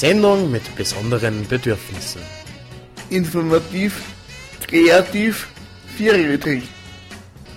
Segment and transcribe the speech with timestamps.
[0.00, 2.22] Sendung mit besonderen Bedürfnissen.
[3.10, 4.00] Informativ,
[4.66, 5.48] kreativ,
[5.94, 6.62] vierrädrig.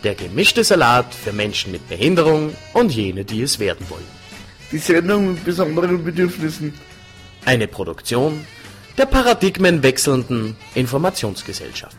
[0.04, 4.12] Der gemischte Salat für Menschen mit Behinderung und jene, die es werden wollen.
[4.74, 6.74] Die Sendung mit besonderen Bedürfnissen.
[7.46, 8.46] Eine Produktion
[8.98, 11.96] der paradigmenwechselnden Informationsgesellschaft.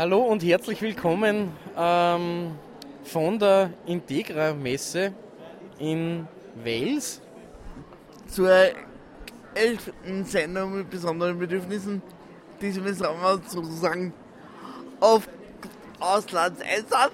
[0.00, 2.52] Hallo und herzlich willkommen ähm,
[3.04, 5.12] von der Integra-Messe
[5.78, 6.26] in
[6.64, 7.20] Wales.
[8.26, 8.50] Zur
[9.54, 12.00] elften Sendung mit besonderen Bedürfnissen.
[12.62, 14.14] Diesmal sind wir sozusagen
[15.00, 15.28] auf
[15.98, 17.12] Auslandseinsatz.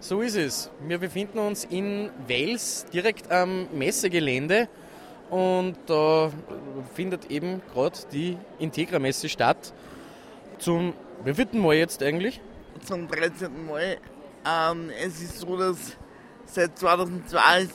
[0.00, 0.72] So ist es.
[0.88, 4.68] Wir befinden uns in Wales, direkt am Messegelände.
[5.30, 6.32] Und da
[6.94, 9.72] findet eben gerade die Integra-Messe statt.
[10.58, 12.40] Zum wievielten Mal jetzt eigentlich?
[12.84, 13.66] Zum 13.
[13.66, 13.98] Mal.
[14.46, 15.96] Ähm, es ist so, dass
[16.46, 17.68] seit 2002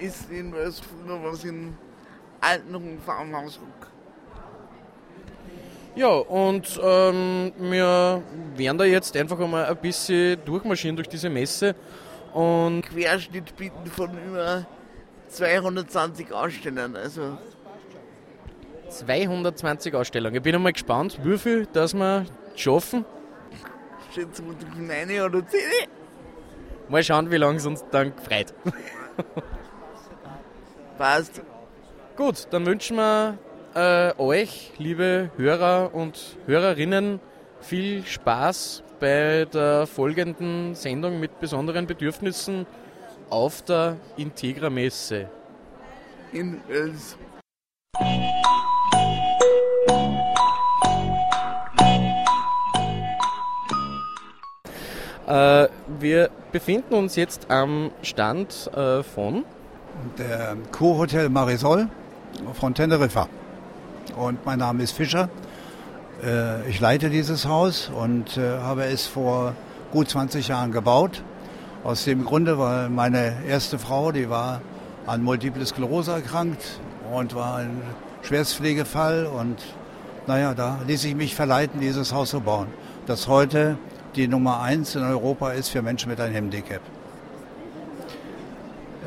[0.00, 1.76] ist, in Wales früher was in
[2.40, 3.92] alten Farmhausruck.
[5.94, 8.22] Ja, und ähm, wir
[8.56, 11.74] werden da jetzt einfach einmal ein bisschen durchmarschieren durch diese Messe.
[12.32, 14.66] Und Querschnitt bieten von über
[15.28, 16.96] 220 Ausstellern.
[16.96, 17.36] Also
[18.88, 20.36] 220 Ausstellungen.
[20.36, 22.24] Ich bin einmal gespannt, wie viel das wir
[22.60, 23.04] schaffen.
[24.10, 25.60] steht zum Beispiel 9 oder 10.
[26.88, 28.52] Mal schauen, wie lange es uns dann gefreut.
[30.98, 31.42] Passt.
[32.16, 33.38] Gut, dann wünschen wir
[33.74, 37.20] äh, euch, liebe Hörer und Hörerinnen,
[37.60, 42.66] viel Spaß bei der folgenden Sendung mit besonderen Bedürfnissen
[43.30, 45.28] auf der Integra-Messe.
[46.32, 47.16] In Wales.
[55.26, 59.44] Wir befinden uns jetzt am Stand äh, von
[60.18, 61.88] der Kurhotel Marisol
[62.54, 63.28] von Teneriffa.
[64.16, 65.28] Und mein Name ist Fischer.
[66.24, 69.54] Äh, Ich leite dieses Haus und äh, habe es vor
[69.92, 71.22] gut 20 Jahren gebaut.
[71.84, 74.60] Aus dem Grunde, weil meine erste Frau, die war
[75.06, 76.80] an Multiple Sklerose erkrankt
[77.12, 77.82] und war ein
[78.22, 79.26] Schwerstpflegefall.
[79.26, 79.60] Und
[80.26, 82.68] naja, da ließ ich mich verleiten, dieses Haus zu bauen.
[83.06, 83.78] Das heute
[84.16, 86.82] die Nummer eins in Europa ist für Menschen mit einem Handicap.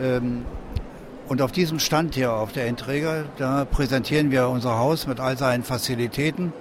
[0.01, 0.45] Ähm,
[1.27, 5.38] und auf diesem Stand hier auf der Entrega, da präsentieren wir unser Haus mit all
[5.38, 6.53] seinen Fazilitäten,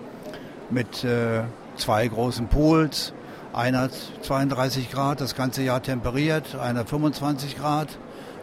[0.70, 1.42] mit äh,
[1.76, 3.12] zwei großen Pools,
[3.54, 7.88] einer hat 32 Grad, das ganze Jahr temperiert, einer 25 Grad.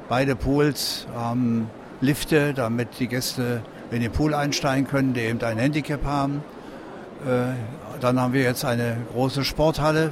[0.07, 1.69] Beide Pools haben
[2.00, 3.61] Lifte, damit die Gäste
[3.91, 6.45] in den Pool einsteigen können, die eben ein Handicap haben.
[7.26, 7.54] Äh,
[8.00, 10.12] dann haben wir jetzt eine große Sporthalle,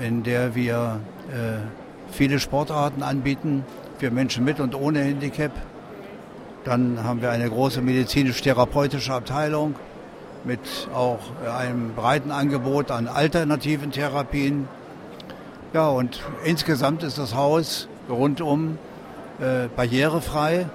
[0.00, 1.00] in der wir
[1.30, 3.64] äh, viele Sportarten anbieten
[3.98, 5.52] für Menschen mit und ohne Handicap.
[6.64, 9.74] Dann haben wir eine große medizinisch-therapeutische Abteilung
[10.44, 10.60] mit
[10.94, 11.20] auch
[11.58, 14.68] einem breiten Angebot an alternativen Therapien.
[15.72, 18.76] Ja, und insgesamt ist das Haus rundum
[19.40, 20.66] äh, barrierefrei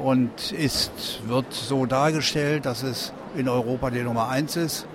[0.00, 4.86] und ist, wird so dargestellt, dass es in Europa die Nummer eins ist.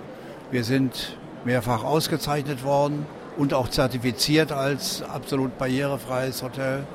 [0.50, 6.86] Wir sind mehrfach ausgezeichnet worden und auch zertifiziert als absolut barrierefreies Hotel.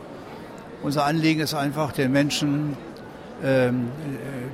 [0.84, 2.78] Unser Anliegen ist einfach, den Menschen
[3.44, 3.90] ähm,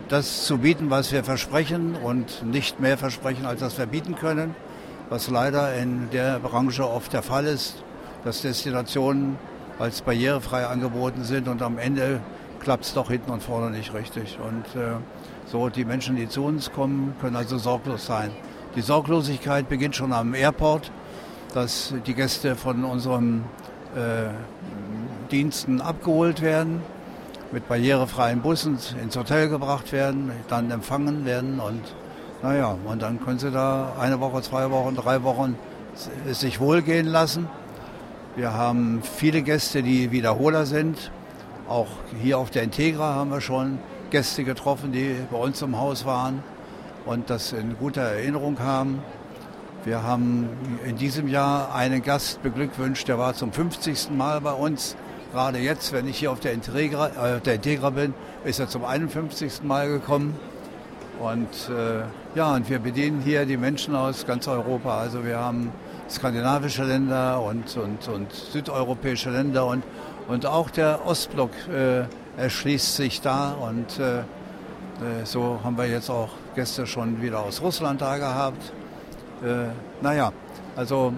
[0.10, 4.56] das zu bieten, was wir versprechen und nicht mehr versprechen, als das wir bieten können,
[5.10, 7.84] was leider in der Branche oft der Fall ist,
[8.24, 9.38] dass Destinationen
[9.80, 12.20] als barrierefrei angeboten sind und am Ende
[12.60, 14.40] klappt es doch hinten und vorne nicht richtig.
[14.40, 14.96] Und äh,
[15.52, 18.32] so die Menschen, die zu uns kommen, können also sorglos sein.
[18.76, 20.92] Die Sorglosigkeit beginnt schon am Airport,
[21.54, 23.46] dass die Gäste von unseren
[23.96, 24.30] äh,
[25.32, 26.82] Diensten abgeholt werden,
[27.52, 31.82] mit barrierefreien Bussen ins Hotel gebracht werden, dann empfangen werden und
[32.44, 35.56] naja, und dann können sie da eine Woche, zwei Wochen, drei Wochen
[36.30, 37.48] es sich wohlgehen lassen.
[38.36, 41.12] Wir haben viele Gäste, die Wiederholer sind.
[41.68, 41.88] Auch
[42.22, 43.80] hier auf der Integra haben wir schon
[44.10, 46.44] Gäste getroffen, die bei uns im Haus waren
[47.06, 49.02] und das in guter Erinnerung haben.
[49.86, 50.50] Wir haben
[50.86, 54.12] in diesem Jahr einen Gast beglückwünscht, der war zum 50.
[54.12, 54.96] Mal bei uns.
[55.32, 58.14] Gerade jetzt, wenn ich hier auf der Integra, äh, der Integra bin,
[58.44, 59.64] ist er zum 51.
[59.64, 60.38] Mal gekommen.
[61.20, 62.04] Und äh,
[62.38, 64.98] ja, und wir bedienen hier die Menschen aus ganz Europa.
[64.98, 65.72] Also wir haben
[66.10, 69.84] skandinavische Länder und, und, und südeuropäische Länder und,
[70.28, 72.06] und auch der Ostblock äh,
[72.38, 73.52] erschließt sich da.
[73.52, 74.24] Und äh, äh,
[75.26, 78.72] so haben wir jetzt auch Gäste schon wieder aus Russland da gehabt.
[79.44, 79.68] Äh,
[80.02, 80.32] naja,
[80.76, 81.14] also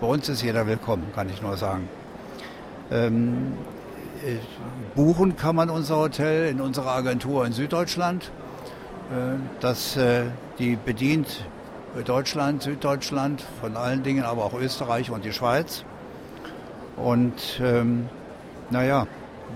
[0.00, 1.88] bei uns ist jeder willkommen, kann ich nur sagen.
[2.90, 3.54] Ähm,
[4.24, 4.36] äh,
[4.94, 8.30] buchen kann man unser Hotel in unserer Agentur in Süddeutschland.
[9.10, 10.24] Äh, das, äh,
[10.58, 11.46] die bedient
[12.04, 15.84] Deutschland, Süddeutschland, von allen Dingen, aber auch Österreich und die Schweiz.
[16.96, 18.08] Und ähm,
[18.70, 19.06] naja,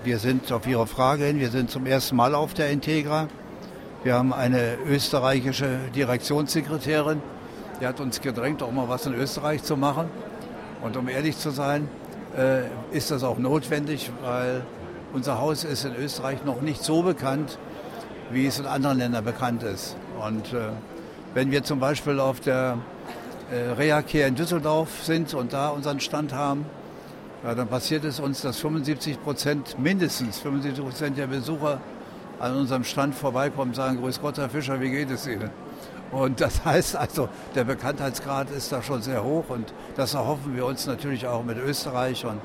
[0.03, 3.27] wir sind auf Ihre Frage hin, wir sind zum ersten Mal auf der Integra.
[4.03, 7.21] Wir haben eine österreichische Direktionssekretärin,
[7.81, 10.09] die hat uns gedrängt, auch mal was in Österreich zu machen.
[10.81, 11.89] Und um ehrlich zu sein,
[12.37, 12.61] äh,
[12.95, 14.61] ist das auch notwendig, weil
[15.13, 17.57] unser Haus ist in Österreich noch nicht so bekannt,
[18.31, 19.97] wie es in anderen Ländern bekannt ist.
[20.23, 20.69] Und äh,
[21.33, 22.77] wenn wir zum Beispiel auf der
[23.51, 26.65] äh, Reha-Care in Düsseldorf sind und da unseren Stand haben,
[27.43, 31.79] ja, dann passiert es uns, dass 75 Prozent, mindestens 75 Prozent der Besucher
[32.39, 35.49] an unserem Stand vorbeikommen und sagen, Grüß Gott, Herr Fischer, wie geht es Ihnen?
[36.11, 40.65] Und das heißt also, der Bekanntheitsgrad ist da schon sehr hoch und das erhoffen wir
[40.65, 42.39] uns natürlich auch mit Österreich und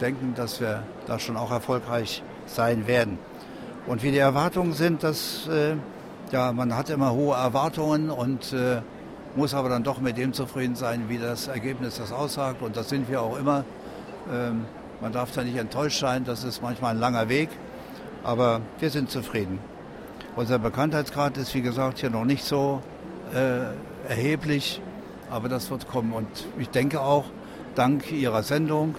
[0.00, 3.18] denken, dass wir da schon auch erfolgreich sein werden.
[3.86, 5.76] Und wie die Erwartungen sind, dass äh,
[6.32, 8.82] ja, man hat immer hohe Erwartungen und äh,
[9.36, 12.62] muss aber dann doch mit dem zufrieden sein, wie das Ergebnis das aussagt.
[12.62, 13.64] Und das sind wir auch immer.
[14.32, 14.64] Ähm,
[15.00, 17.50] man darf da nicht enttäuscht sein, das ist manchmal ein langer Weg,
[18.24, 19.58] aber wir sind zufrieden.
[20.36, 22.80] Unser Bekanntheitsgrad ist, wie gesagt, hier noch nicht so
[23.34, 24.80] äh, erheblich,
[25.30, 26.12] aber das wird kommen.
[26.12, 26.28] Und
[26.58, 27.24] ich denke auch,
[27.74, 28.94] dank Ihrer Sendung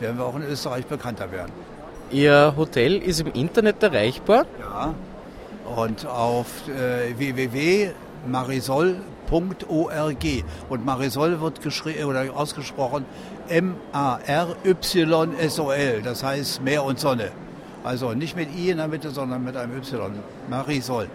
[0.00, 1.52] werden wir auch in Österreich bekannter werden.
[2.10, 4.46] Ihr Hotel ist im Internet erreichbar.
[4.60, 4.94] Ja.
[5.76, 9.04] Und auf äh, www.marisol.org.
[10.70, 13.04] Und Marisol wird geschrieben oder ausgesprochen
[13.48, 14.82] M-A-R-Y-S-O-L.
[16.02, 17.30] Das heißt Meer und Sonne.
[17.84, 20.12] Also nicht mit I in der Mitte, sondern mit einem Y.
[20.50, 21.08] Marisol.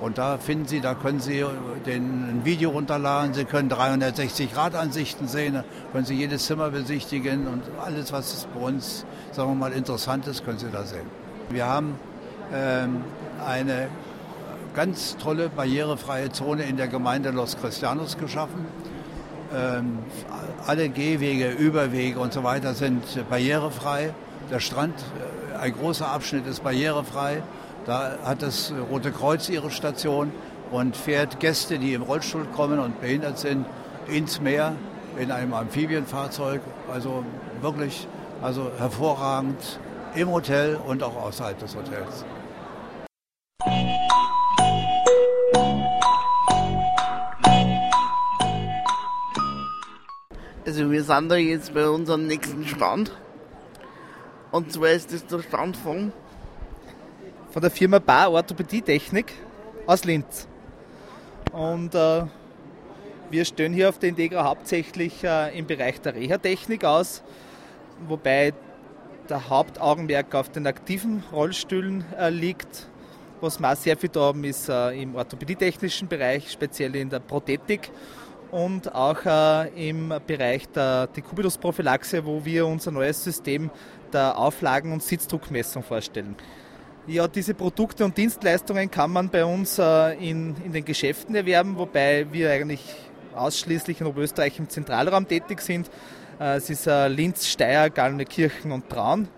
[0.00, 1.42] Und da finden Sie, da können Sie
[1.86, 8.12] den, ein Video runterladen, Sie können 360-Grad-Ansichten sehen, können Sie jedes Zimmer besichtigen und alles,
[8.12, 11.06] was bei uns, sagen wir mal, interessant ist, können Sie da sehen.
[11.48, 11.98] Wir haben
[12.52, 13.04] ähm,
[13.46, 13.88] eine
[14.74, 18.66] ganz tolle barrierefreie Zone in der Gemeinde Los Cristianos geschaffen.
[19.54, 19.98] Ähm,
[20.66, 24.12] alle Gehwege, Überwege und so weiter sind barrierefrei.
[24.50, 24.94] Der Strand,
[25.54, 27.42] äh, ein großer Abschnitt ist barrierefrei.
[27.84, 30.32] Da hat das Rote Kreuz ihre Station
[30.70, 33.64] und fährt Gäste, die im Rollstuhl kommen und behindert sind,
[34.08, 34.74] ins Meer
[35.18, 36.60] in einem Amphibienfahrzeug.
[36.92, 37.24] Also
[37.60, 38.08] wirklich
[38.42, 39.78] also hervorragend
[40.14, 42.24] im Hotel und auch außerhalb des Hotels.
[50.66, 53.12] Also wir sind da jetzt bei unserem nächsten Stand.
[54.50, 56.12] Und zwar ist das der Stand von
[57.52, 59.32] von der Firma Bar Orthopädie-Technik
[59.86, 60.48] aus Linz.
[61.52, 62.24] Und äh,
[63.30, 67.22] wir stellen hier auf der Integra hauptsächlich äh, im Bereich der Reha-Technik aus,
[68.08, 68.52] wobei
[69.28, 72.88] der Hauptaugenmerk auf den aktiven Rollstühlen äh, liegt.
[73.40, 77.20] Was wir auch sehr viel da haben, ist äh, im orthopädietechnischen Bereich, speziell in der
[77.20, 77.92] Prothetik
[78.56, 83.70] und auch äh, im Bereich der Dekubitusprophylaxe, wo wir unser neues System
[84.14, 86.34] der Auflagen- und Sitzdruckmessung vorstellen.
[87.06, 91.76] Ja, diese Produkte und Dienstleistungen kann man bei uns äh, in, in den Geschäften erwerben,
[91.76, 92.80] wobei wir eigentlich
[93.34, 95.90] ausschließlich in Oberösterreich im Zentralraum tätig sind.
[96.40, 99.28] Äh, es ist äh, Linz, Steyr, Gallnenkirchen und Traun.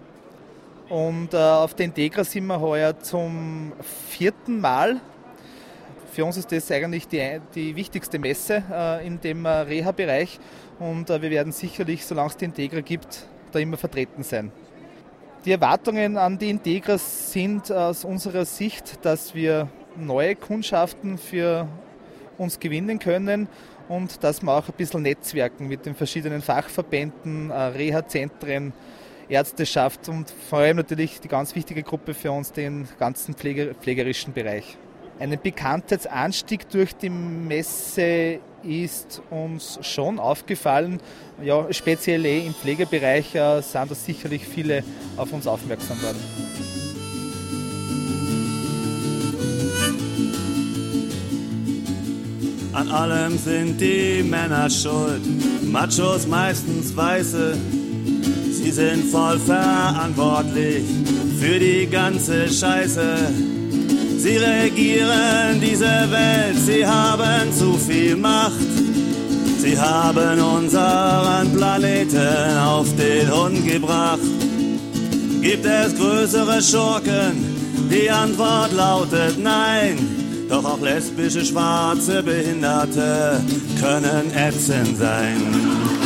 [0.89, 3.73] Und äh, auf der Integra sind wir heuer zum
[4.09, 5.01] vierten Mal.
[6.19, 10.41] Für uns ist das eigentlich die, die wichtigste Messe äh, in dem äh, Reha-Bereich
[10.81, 14.51] und äh, wir werden sicherlich, solange es die Integra gibt, da immer vertreten sein.
[15.45, 21.69] Die Erwartungen an die Integra sind aus unserer Sicht, dass wir neue Kundschaften für
[22.37, 23.47] uns gewinnen können
[23.89, 28.73] und dass wir auch ein bisschen netzwerken mit den verschiedenen Fachverbänden, äh, Reha-Zentren,
[29.29, 34.33] Ärzteschaft und vor allem natürlich die ganz wichtige Gruppe für uns, den ganzen Pfleger, pflegerischen
[34.33, 34.77] Bereich.
[35.21, 41.01] Ein Bekanntheitsanstieg durch die Messe ist uns schon aufgefallen.
[41.43, 44.85] Ja, speziell eh im Pflegebereich äh, sind da sicherlich viele
[45.17, 46.19] auf uns aufmerksam worden.
[52.73, 55.23] An allem sind die Männer schuld,
[55.65, 57.57] Machos meistens Weiße.
[58.53, 60.85] Sie sind voll verantwortlich
[61.41, 63.17] für die ganze Scheiße.
[64.19, 68.59] Sie regieren diese Welt, sie haben zu viel Macht.
[69.59, 74.19] Sie haben unseren Planeten auf den Hund gebracht.
[75.41, 77.89] Gibt es größere Schurken?
[77.89, 79.97] Die Antwort lautet nein.
[80.49, 83.41] Doch auch lesbische, schwarze Behinderte
[83.81, 85.98] können ätzend sein.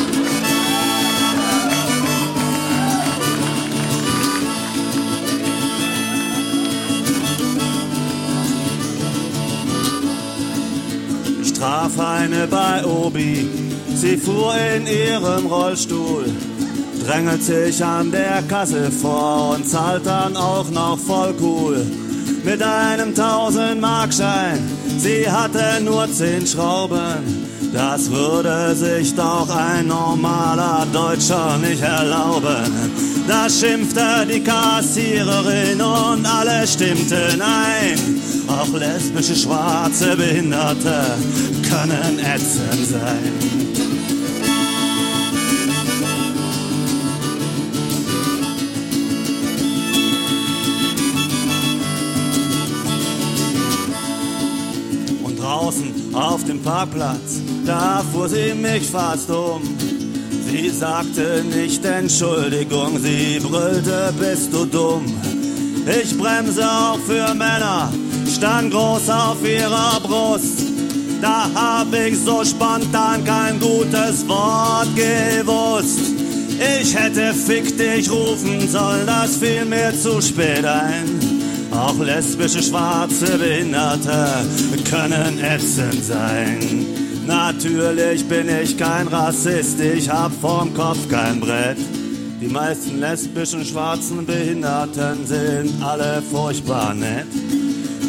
[11.62, 13.48] Traf eine bei Obi,
[13.94, 16.24] sie fuhr in ihrem Rollstuhl,
[17.06, 21.86] drängelt sich an der Kasse vor und zahlt dann auch noch voll cool.
[22.42, 24.58] Mit einem 1000 Markschein,
[24.98, 27.46] sie hatte nur 10 Schrauben.
[27.72, 33.11] Das würde sich doch ein normaler Deutscher nicht erlauben.
[33.26, 38.20] Da schimpfte die Kassiererin und alle stimmten ein.
[38.48, 41.16] Auch lesbische, schwarze Behinderte
[41.68, 43.32] können ätzend sein.
[55.22, 59.81] Und draußen auf dem Parkplatz, da fuhr sie mich fast um.
[60.52, 65.06] Sie sagte nicht Entschuldigung, sie brüllte, bist du dumm.
[65.86, 67.90] Ich bremse auch für Männer,
[68.30, 70.64] stand groß auf ihrer Brust.
[71.22, 76.12] Da hab ich so spontan kein gutes Wort gewusst.
[76.80, 81.18] Ich hätte fick dich rufen sollen, das fiel mir zu spät ein.
[81.70, 84.44] Auch lesbische, schwarze Behinderte
[84.90, 87.01] können ätzend sein.
[87.26, 91.78] Natürlich bin ich kein Rassist, ich hab vorm Kopf kein Brett.
[92.40, 97.26] Die meisten lesbischen, schwarzen Behinderten sind alle furchtbar nett.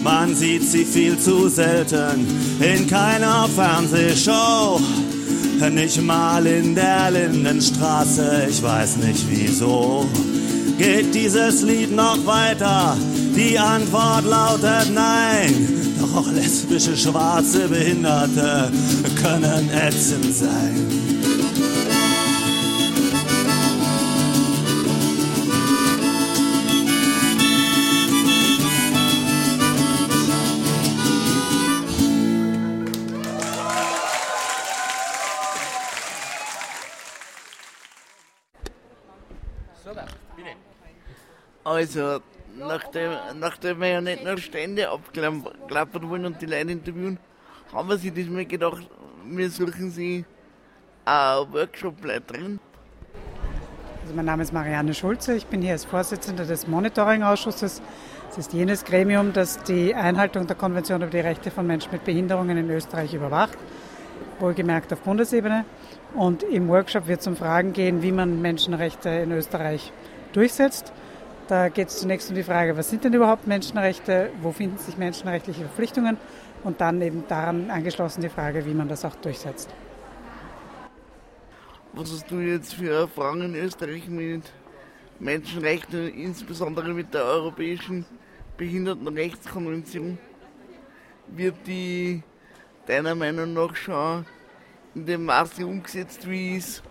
[0.03, 2.27] Man sieht sie viel zu selten
[2.59, 4.81] in keiner Fernsehshow.
[5.71, 10.05] Nicht mal in der Lindenstraße, ich weiß nicht wieso.
[10.77, 12.97] Geht dieses Lied noch weiter?
[13.35, 15.92] Die Antwort lautet nein.
[16.15, 18.71] Auch lesbische, schwarze Behinderte
[19.21, 21.03] können ätzend sein.
[41.65, 42.21] Also,
[42.57, 47.19] nachdem, nachdem wir ja nicht nur Stände abklappern wollen und die Leute interviewen,
[47.73, 48.87] haben wir sich diesmal gedacht,
[49.25, 50.25] wir suchen sie
[51.05, 52.59] eine Workshop-Leiterin.
[54.01, 57.81] Also mein Name ist Marianne Schulze, ich bin hier als Vorsitzende des Monitoring-Ausschusses.
[58.27, 62.03] Das ist jenes Gremium, das die Einhaltung der Konvention über die Rechte von Menschen mit
[62.03, 63.57] Behinderungen in Österreich überwacht,
[64.39, 65.65] wohlgemerkt auf Bundesebene.
[66.15, 69.91] Und im Workshop wird es um Fragen gehen, wie man Menschenrechte in Österreich
[70.33, 70.91] durchsetzt.
[71.47, 74.97] Da geht es zunächst um die Frage, was sind denn überhaupt Menschenrechte, wo finden sich
[74.97, 76.17] menschenrechtliche Verpflichtungen
[76.63, 79.69] und dann eben daran angeschlossen die Frage, wie man das auch durchsetzt.
[81.91, 84.43] Was hast du jetzt für Erfahrungen in Österreich mit
[85.19, 88.05] Menschenrechten, insbesondere mit der Europäischen
[88.55, 90.17] Behindertenrechtskonvention?
[91.27, 92.23] Wird die
[92.87, 94.25] deiner Meinung nach schon
[94.95, 96.81] in dem Maße umgesetzt, wie es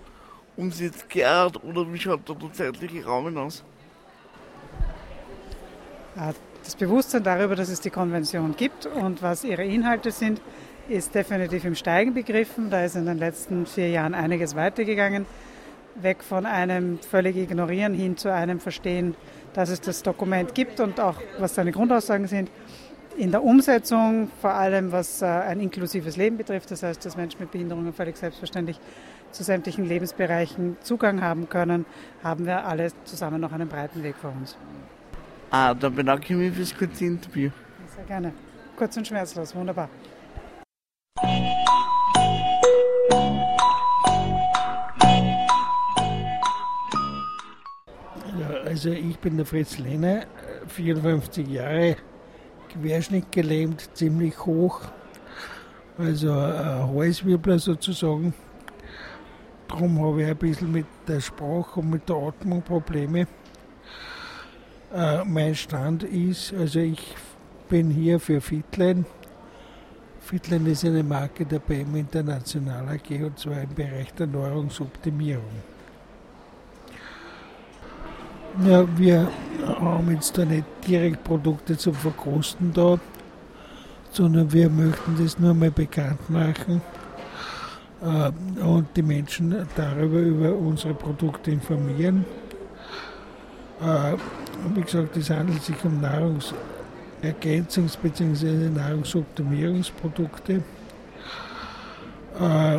[0.57, 3.65] umsetzt gehört, oder wie schaut da der zeitliche Rahmen aus?
[6.17, 6.33] Äh,
[6.65, 10.41] Das Bewusstsein darüber, dass es die Konvention gibt und was ihre Inhalte sind,
[10.89, 12.71] ist definitiv im Steigen begriffen.
[12.71, 15.27] Da ist in den letzten vier Jahren einiges weitergegangen.
[15.97, 19.17] Weg von einem völlig Ignorieren hin zu einem Verstehen,
[19.55, 22.49] dass es das Dokument gibt und auch was seine Grundaussagen sind.
[23.17, 27.41] In der Umsetzung, vor allem was äh, ein inklusives Leben betrifft, das heißt, dass Menschen
[27.41, 28.79] mit Behinderungen völlig selbstverständlich
[29.33, 31.87] zu sämtlichen Lebensbereichen Zugang haben können,
[32.23, 34.57] haben wir alle zusammen noch einen breiten Weg vor uns.
[35.55, 37.51] Ah, dann bedanke ich mich fürs kurze Interview.
[37.95, 38.33] Sehr gerne.
[38.75, 39.91] Kurz und schmerzlos, wunderbar.
[48.41, 50.25] Ja, also ich bin der Fritz Lehner,
[50.69, 51.97] 54 Jahre,
[52.71, 54.81] querschnittgelähmt, ziemlich hoch,
[55.99, 58.33] also ein Halswirbler sozusagen.
[59.69, 63.27] Darum habe ich ein bisschen mit der Sprache und mit der Atmung Probleme.
[64.95, 67.15] Äh, mein Stand ist, also ich
[67.71, 69.07] bin hier für Fitline,
[70.21, 75.63] Fitland ist eine Marke der BM International AG und zwar im Bereich der Nahrungsoptimierung.
[78.67, 79.31] Ja, wir
[79.67, 82.99] haben jetzt da nicht direkt Produkte zum Verkosten da,
[84.11, 86.83] sondern wir möchten das nur mal bekannt machen
[88.03, 92.27] äh, und die Menschen darüber über unsere Produkte informieren.
[94.75, 98.69] Wie gesagt, es handelt sich um Nahrungsergänzungs- bzw.
[98.71, 100.63] Nahrungsoptimierungsprodukte.
[102.41, 102.79] Äh,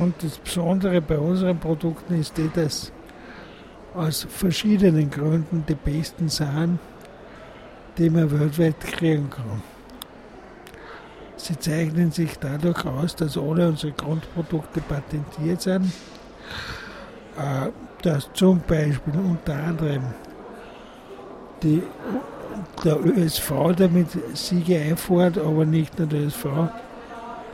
[0.00, 2.92] und das Besondere bei unseren Produkten ist eh, dass
[3.94, 6.78] aus verschiedenen Gründen die besten sind,
[7.96, 9.62] die man weltweit kriegen kann.
[11.36, 15.92] Sie zeichnen sich dadurch aus, dass alle unsere Grundprodukte patentiert sind,
[17.36, 17.70] äh,
[18.02, 20.02] dass zum Beispiel unter anderem
[21.64, 21.82] die,
[22.84, 26.46] der ÖSV damit Siege einfährt, aber nicht nur der ÖSV,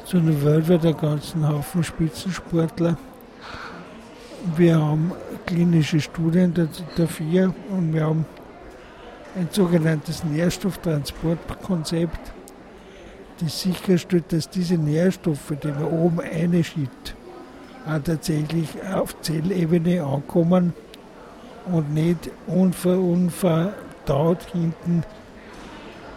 [0.05, 2.99] sondern weltweit einen ganzen Haufen Spitzensportler.
[4.57, 5.13] Wir haben
[5.47, 8.25] klinische Studien da- dafür und wir haben
[9.37, 12.33] ein sogenanntes Nährstofftransportkonzept,
[13.41, 17.15] das sicherstellt, dass diese Nährstoffe, die man oben einschiebt,
[17.87, 20.73] auch tatsächlich auf Zellebene ankommen
[21.71, 23.73] und nicht unver,
[24.11, 25.05] unverdaut hinten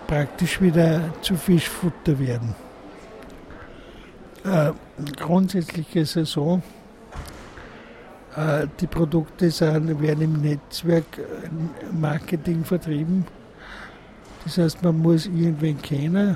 [0.07, 2.55] praktisch wieder zu Fischfutter werden.
[4.43, 4.71] Äh,
[5.15, 6.61] grundsätzlich ist es so,
[8.35, 13.25] äh, die Produkte sind, werden im Netzwerk äh, Marketing vertrieben.
[14.43, 16.35] Das heißt, man muss irgendwen kennen.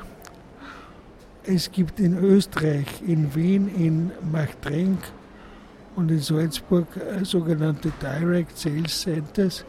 [1.44, 5.00] Es gibt in Österreich, in Wien, in Machtrenk
[5.96, 9.66] und in Salzburg äh, sogenannte Direct Sales Centers,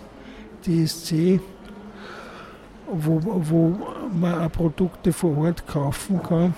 [0.65, 1.41] DSC,
[2.91, 3.79] wo, wo
[4.13, 6.55] man auch Produkte vor Ort kaufen kann.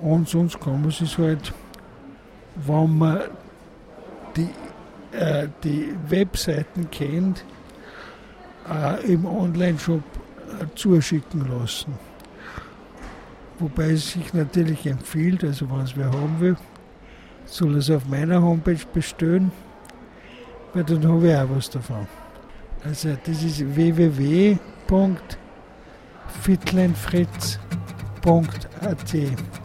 [0.00, 1.52] Und sonst kann man es halt,
[2.56, 3.20] wenn man
[4.36, 4.50] die,
[5.16, 7.44] äh, die Webseiten kennt,
[8.68, 10.02] äh, im Online-Shop
[10.60, 11.94] äh, zuschicken lassen.
[13.58, 16.56] Wobei es sich natürlich empfiehlt, also wenn es wer haben will,
[17.46, 19.52] soll es auf meiner Homepage bestellen,
[20.72, 22.06] weil dann habe ich auch was davon.
[22.84, 24.73] Also das ist www.fitlandfritz.at.
[29.06, 29.63] Just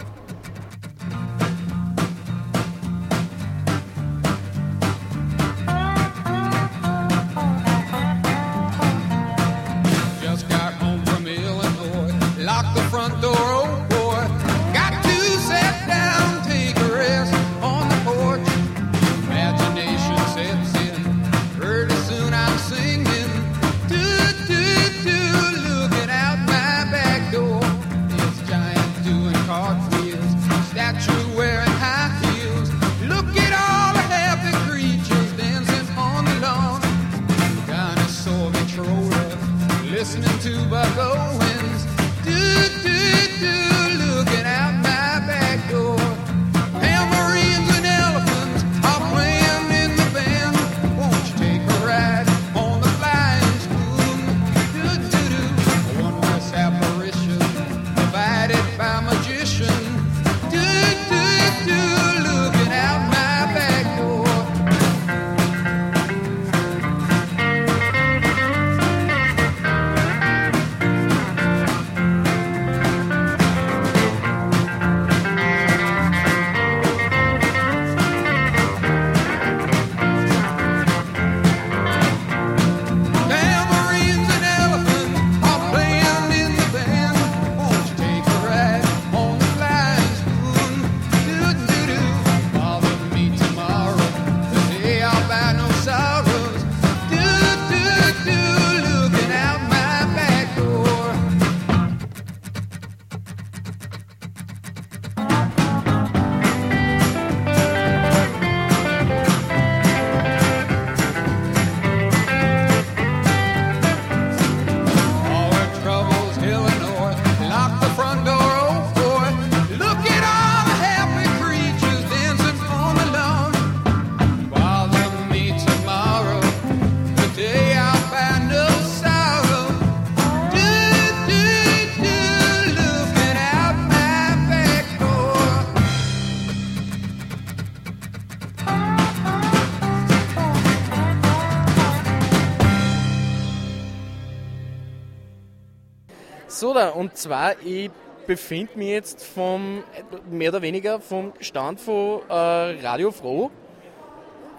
[146.80, 147.92] Da, und zwar, ich
[148.26, 149.84] befinde mich jetzt vom,
[150.30, 152.34] mehr oder weniger vom Stand von äh,
[152.82, 153.52] Radio Froh.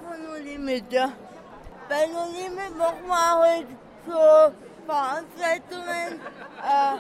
[0.07, 1.13] Von No Limit, ja.
[1.89, 3.67] Bei No Limit machen wir halt
[4.07, 4.53] so
[4.85, 6.21] Veranstaltungen,
[6.61, 6.97] äh,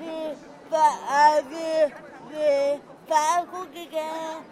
[0.00, 0.32] wie,
[0.74, 1.92] äh, wie,
[2.30, 4.42] wie Fahrgucke gehen,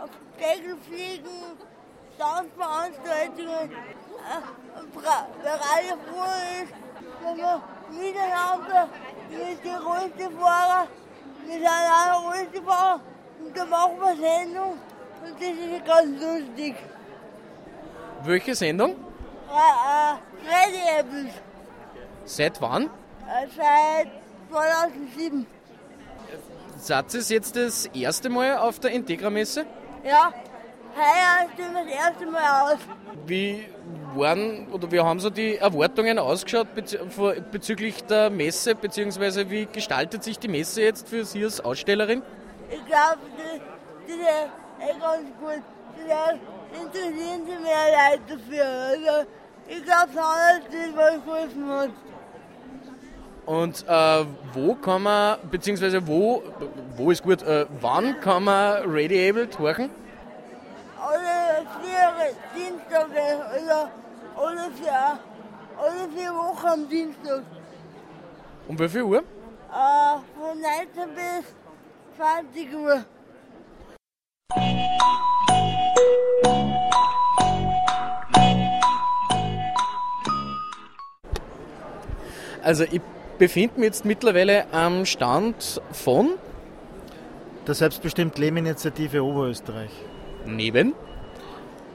[0.00, 1.58] auf Deckel fliegen,
[2.16, 6.72] Tanzveranstaltungen, äh, Radio Froh ist,
[7.22, 8.88] wenn wir miteinander
[9.30, 10.88] mit den Rollstuhlfahrern,
[11.46, 13.00] mit einer Rollstuhlfahrer,
[13.44, 14.72] und da machen wir Sendung
[15.24, 16.74] und das ist ganz lustig.
[18.24, 18.90] Welche Sendung?
[18.90, 18.94] Äh,
[19.52, 21.32] äh, Freddy Apples,
[22.24, 22.84] Seit wann?
[22.84, 24.08] äh, seit
[24.50, 25.46] 2007.
[26.78, 29.64] Seid ihr jetzt das erste Mal auf der Integra-Messe?
[30.04, 30.32] Ja,
[30.96, 32.78] heuer stehen wir das erste Mal aus.
[33.26, 33.66] Wie
[34.14, 36.68] waren oder wie haben so die Erwartungen ausgeschaut
[37.52, 42.22] bezüglich der Messe, beziehungsweise wie gestaltet sich die Messe jetzt für Sie als Ausstellerin?
[42.70, 43.54] Ich glaube, das,
[44.06, 44.20] ist
[44.80, 45.62] echt ganz gut.
[46.08, 48.66] Das interessieren sich mehr Leute dafür.
[48.66, 49.28] Also,
[49.68, 51.90] ich glaube schon, dass das was geholfen hat.
[53.46, 56.42] Und äh, wo kann man, beziehungsweise wo,
[56.96, 59.90] wo ist gut, äh, wann kann man Radiable horchen?
[61.08, 63.90] Alle vier Dienstage, also
[64.36, 65.20] alle vier,
[65.78, 67.42] alle vier Wochen am Dienstag.
[68.66, 69.18] Um wie viel Uhr?
[69.18, 71.54] Äh, von 19 bis
[72.16, 73.04] 20 Uhr.
[82.64, 83.00] Also ich
[83.38, 86.30] befinde mich jetzt mittlerweile am Stand von
[87.68, 89.92] Der Selbstbestimmt Leben Initiative Oberösterreich.
[90.46, 90.94] Neben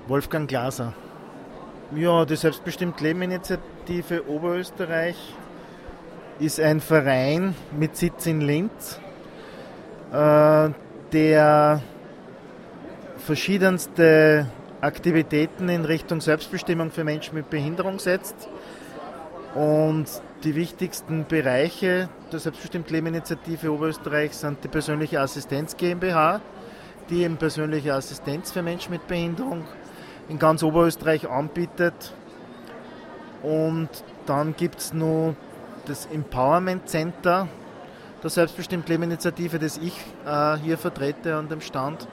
[0.07, 0.93] Wolfgang Glaser.
[1.95, 5.17] Ja, die Selbstbestimmt Leben Initiative Oberösterreich
[6.39, 8.99] ist ein Verein mit Sitz in Linz,
[10.11, 10.69] äh,
[11.11, 11.81] der
[13.17, 14.47] verschiedenste
[14.81, 18.49] Aktivitäten in Richtung Selbstbestimmung für Menschen mit Behinderung setzt.
[19.53, 20.05] Und
[20.43, 26.41] die wichtigsten Bereiche der Selbstbestimmt Leben Initiative Oberösterreich sind die persönliche Assistenz GmbH,
[27.11, 29.65] die eben persönliche Assistenz für Menschen mit Behinderung
[30.29, 32.13] in ganz Oberösterreich anbietet.
[33.43, 33.89] Und
[34.25, 35.35] dann gibt es noch
[35.85, 37.47] das Empowerment Center
[38.23, 39.93] der Selbstbestimmt Leben Initiative, das ich
[40.25, 42.07] äh, hier vertrete an dem Stand.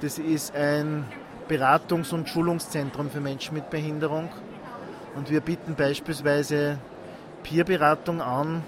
[0.00, 1.04] Das ist ein
[1.48, 4.30] Beratungs- und Schulungszentrum für Menschen mit Behinderung.
[5.14, 6.78] Und wir bieten beispielsweise
[7.42, 8.62] Peerberatung an.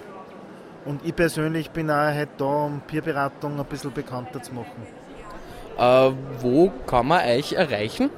[0.85, 4.85] Und ich persönlich bin auch heute da, um Peerberatung ein bisschen bekannter zu machen.
[5.77, 8.09] Äh, wo kann man euch erreichen?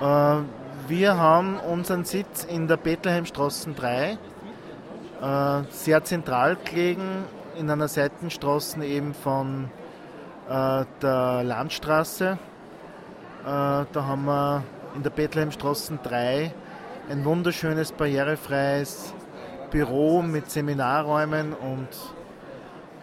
[0.00, 0.36] Äh,
[0.88, 4.18] wir haben unseren Sitz in der Bethlehemstraße 3,
[5.22, 7.24] äh, sehr zentral gelegen,
[7.58, 9.70] in einer Seitenstraße eben von
[10.48, 12.32] äh, der Landstraße.
[12.32, 14.62] Äh, da haben wir
[14.94, 16.52] in der Bethlehemstraße 3
[17.10, 19.14] ein wunderschönes, barrierefreies
[19.70, 21.88] Büro mit Seminarräumen und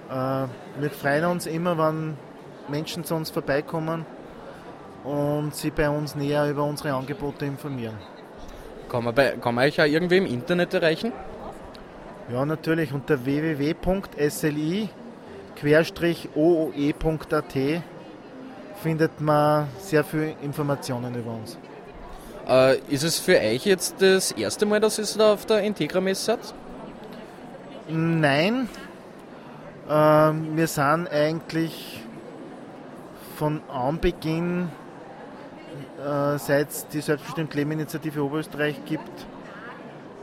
[0.10, 0.48] äh,
[0.80, 2.18] wir freuen uns immer, wenn
[2.72, 4.06] Menschen zu uns vorbeikommen
[5.04, 7.98] und sie bei uns näher über unsere Angebote informieren.
[8.90, 11.14] Kann man, bei, kann man euch auch irgendwie im Internet erreichen?
[12.32, 13.84] Ja, natürlich unter www.sli-ooe.at
[18.82, 21.58] findet man sehr viele Informationen über uns.
[22.48, 26.26] Äh, ist es für euch jetzt das erste Mal, dass ihr da auf der Integra-Messe
[26.26, 26.40] seid?
[27.88, 28.68] Nein,
[29.90, 32.02] ähm, wir sind eigentlich
[33.42, 34.70] von Anbeginn,
[35.98, 39.26] äh, seit es die Selbstbestimmt Leben Initiative Oberösterreich gibt,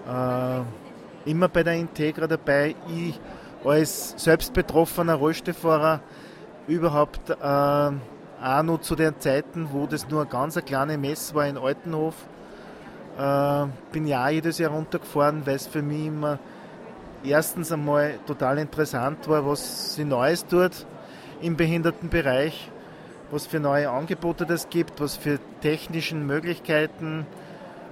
[0.06, 0.60] äh,
[1.28, 2.76] immer bei der Integra dabei.
[2.88, 3.18] Ich
[3.64, 5.98] als selbstbetroffener Rollstuhlfahrer
[6.68, 11.34] überhaupt äh, auch noch zu den Zeiten, wo das nur eine ganz eine kleine Messe
[11.34, 12.14] war in Altenhof,
[13.18, 16.38] äh, bin auch jedes Jahr runtergefahren, weil es für mich immer
[17.24, 20.86] erstens einmal total interessant war, was sie Neues tut
[21.40, 22.70] im Behindertenbereich,
[23.30, 27.26] was für neue Angebote das gibt, was für technischen Möglichkeiten,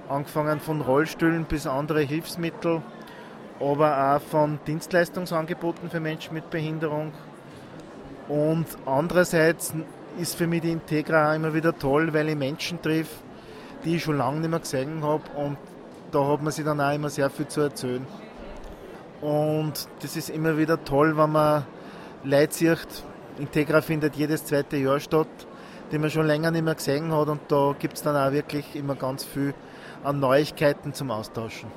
[0.09, 2.81] angefangen von Rollstühlen bis andere Hilfsmittel,
[3.59, 7.11] aber auch von Dienstleistungsangeboten für Menschen mit Behinderung.
[8.27, 9.73] Und andererseits
[10.19, 13.15] ist für mich die Integra auch immer wieder toll, weil ich Menschen treffe,
[13.83, 15.57] die ich schon lange nicht mehr gesehen habe und
[16.11, 18.05] da hat man sich dann auch immer sehr viel zu erzählen.
[19.21, 21.65] Und das ist immer wieder toll, wenn man
[22.23, 23.03] Leute sieht.
[23.39, 25.27] Integra findet jedes zweite Jahr statt,
[25.91, 27.27] die man schon länger nicht mehr gesehen hat.
[27.27, 29.53] Und da gibt es dann auch wirklich immer ganz viel
[30.03, 31.69] an Neuigkeiten zum Austauschen.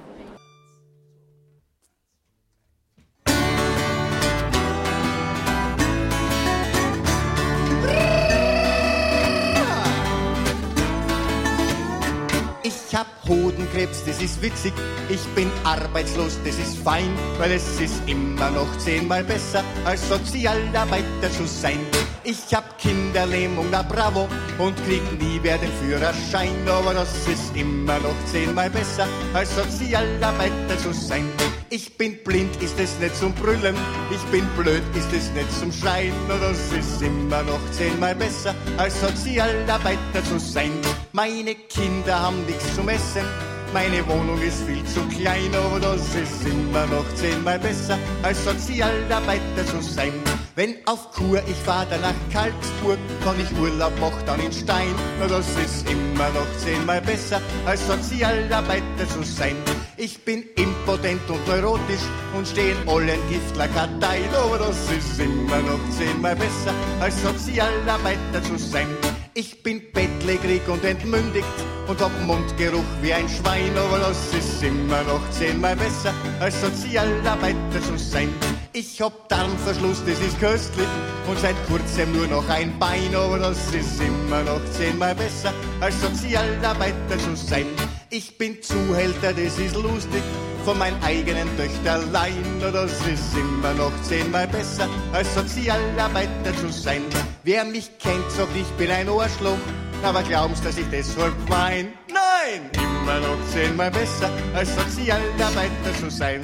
[13.81, 14.73] Jetzt, das ist witzig.
[15.09, 21.31] Ich bin arbeitslos, das ist fein, weil es ist immer noch zehnmal besser, als Sozialarbeiter
[21.31, 21.81] zu sein.
[22.25, 27.99] Ich hab Kinderlähmung, na bravo, und krieg nie mehr den Führerschein, aber das ist immer
[27.99, 31.27] noch zehnmal besser, als Sozialarbeiter zu sein.
[31.73, 33.77] Ich bin blind, ist es nicht zum Brüllen,
[34.11, 39.01] ich bin blöd, ist es nicht zum Schreien, das ist immer noch zehnmal besser, als
[39.01, 40.73] Sozialarbeiter zu sein.
[41.13, 43.25] Meine Kinder haben nichts zum Essen,
[43.73, 49.67] meine Wohnung ist viel zu klein, aber das ist immer noch zehnmal besser, als Sozialarbeiter
[49.67, 50.13] zu sein.
[50.57, 54.95] Wenn auf Kur ich fahr dann nach Karlsburg, kann ich Urlaub mach dann in Stein,
[55.19, 59.57] na das ist immer noch zehnmal besser, als Sozialarbeiter zu sein.
[59.97, 62.05] Ich bin impotent und neurotisch
[62.37, 68.59] und steh in allen Giftlerkarteien, aber das ist immer noch zehnmal besser, als Sozialarbeiter zu
[68.59, 68.89] sein.
[69.35, 71.47] Ich bin bettlägerig und entmündigt
[71.87, 77.81] und hab Mundgeruch wie ein Schwein, aber das ist immer noch zehnmal besser, als Sozialarbeiter
[77.81, 78.29] zu sein.
[78.73, 80.89] Ich hab Darmverschluss, das ist köstlich
[81.29, 86.01] und seit kurzem nur noch ein Bein, aber das ist immer noch zehnmal besser, als
[86.01, 87.67] Sozialarbeiter zu sein.
[88.11, 90.23] Ich bin Zuhälter, das ist lustig,
[90.65, 97.03] von meinen eigenen Töchterlein, na, das ist immer noch zehnmal besser, als Sozialarbeiter zu sein.
[97.45, 99.59] Wer mich kennt, sagt, ich bin ein Arschloch,
[100.03, 101.93] aber glaubst, dass ich deshalb wein?
[102.09, 106.41] Nein, immer noch zehnmal besser, als Sozialarbeiter zu sein.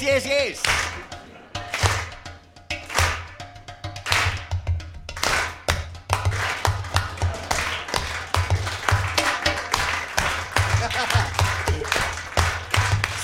[0.00, 0.62] Yes, yes, yes.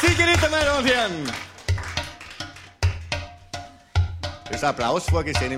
[0.01, 1.33] Sehr geehrte meine.
[4.51, 5.53] Das Applaus vorgesehen?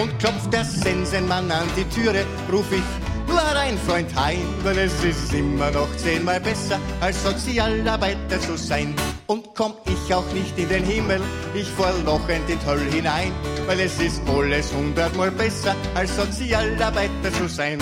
[0.00, 2.82] Und klopft der Sensenmann an die Türe, ruf ich,
[3.28, 8.94] nur rein, Freund, heim, weil es ist immer noch zehnmal besser, als Sozialarbeiter zu sein.
[9.26, 11.20] Und komm ich auch nicht in den Himmel,
[11.54, 13.32] ich fahr lochend in die Hölle hinein,
[13.66, 17.78] weil es ist alles hundertmal besser, als Sozialarbeiter zu sein.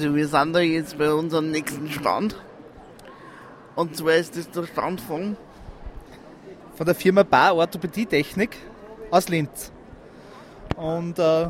[0.00, 2.34] Also wir sind da jetzt bei unserem nächsten Stand.
[3.76, 5.36] Und zwar ist das der Stand von
[6.74, 8.56] von der Firma Bar Orthopädie-Technik
[9.10, 9.70] aus Linz.
[10.74, 11.48] Und äh,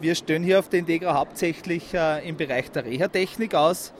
[0.00, 3.92] wir stellen hier auf der Integra hauptsächlich äh, im Bereich der Reha-Technik aus,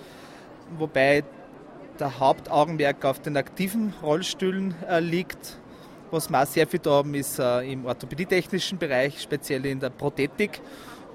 [0.76, 1.22] wobei
[2.00, 5.56] der Hauptaugenmerk auf den aktiven Rollstühlen äh, liegt.
[6.10, 9.90] Was wir auch sehr viel da haben, ist äh, im orthopädietechnischen Bereich, speziell in der
[9.90, 10.60] Prothetik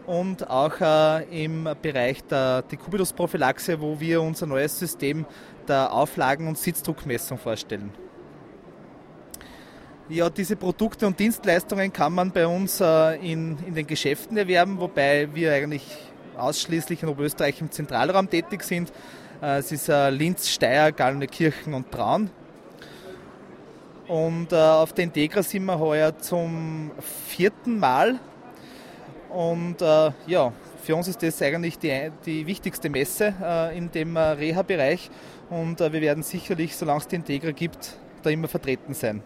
[0.08, 5.26] und auch äh, im Bereich der Dekubitusprophylaxe, wo wir unser neues System
[5.68, 7.92] der Auflagen- und Sitzdruckmessung vorstellen.
[10.10, 14.80] Ja, diese Produkte und Dienstleistungen kann man bei uns äh, in, in den Geschäften erwerben,
[14.80, 15.86] wobei wir eigentlich
[16.38, 18.92] ausschließlich in Oberösterreich im Zentralraum tätig sind.
[19.42, 22.30] Äh, es ist äh, Linz, Steyr, Gallnenkirchen und Braun.
[24.08, 26.92] Und äh, auf der Integra sind wir heuer zum
[27.28, 28.20] vierten Mal.
[29.34, 30.52] Und äh, ja,
[30.84, 35.10] für uns ist das eigentlich die, die wichtigste Messe äh, in dem äh, Reha-Bereich.
[35.50, 39.22] Und äh, wir werden sicherlich, solange es die Integra gibt, da immer vertreten sein.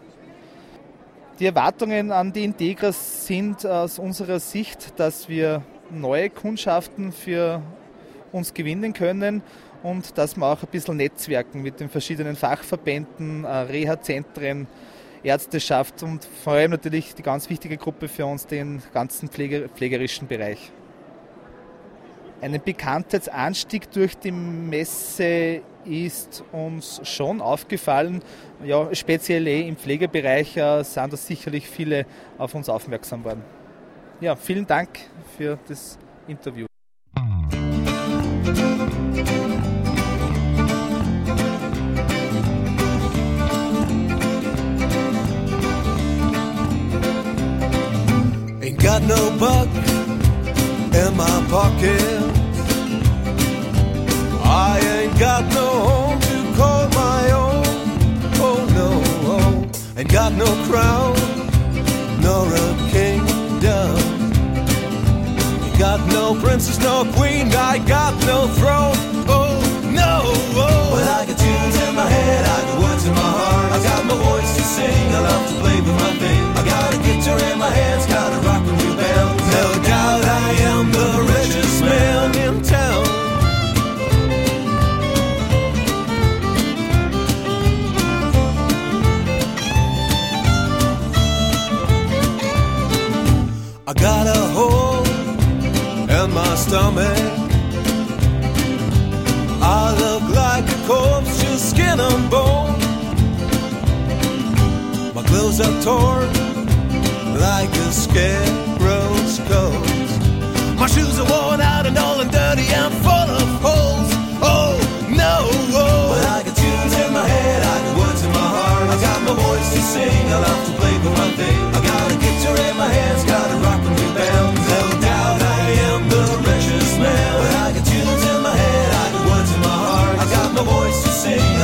[1.38, 7.60] Die Erwartungen an die Integra sind aus unserer Sicht, dass wir neue Kundschaften für
[8.32, 9.42] uns gewinnen können
[9.82, 14.66] und dass wir auch ein bisschen netzwerken mit den verschiedenen Fachverbänden, äh, Reha-Zentren,
[15.26, 20.28] Ärzteschaft und vor allem natürlich die ganz wichtige Gruppe für uns, den ganzen Pflege, pflegerischen
[20.28, 20.70] Bereich.
[22.40, 28.22] Einen Bekanntheitsanstieg durch die Messe ist uns schon aufgefallen.
[28.64, 32.06] Ja, speziell eh im Pflegebereich äh, sind da sicherlich viele
[32.38, 33.42] auf uns aufmerksam worden.
[34.20, 34.90] Ja, vielen Dank
[35.36, 36.65] für das Interview.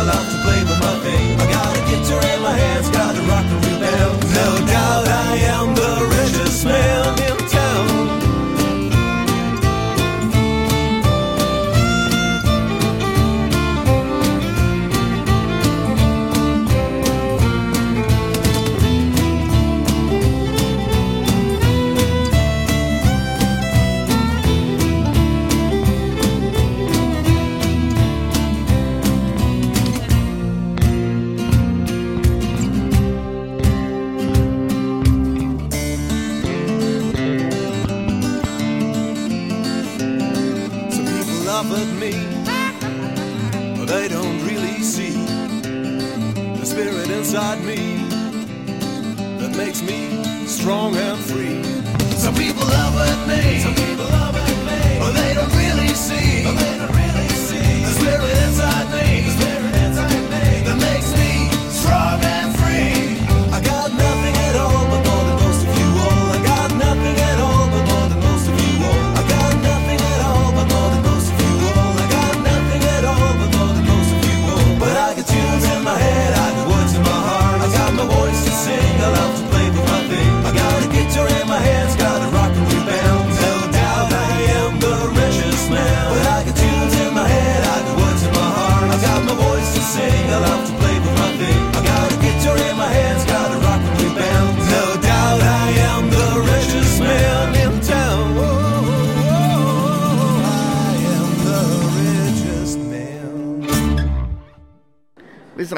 [0.03, 0.72] To sing, I love to play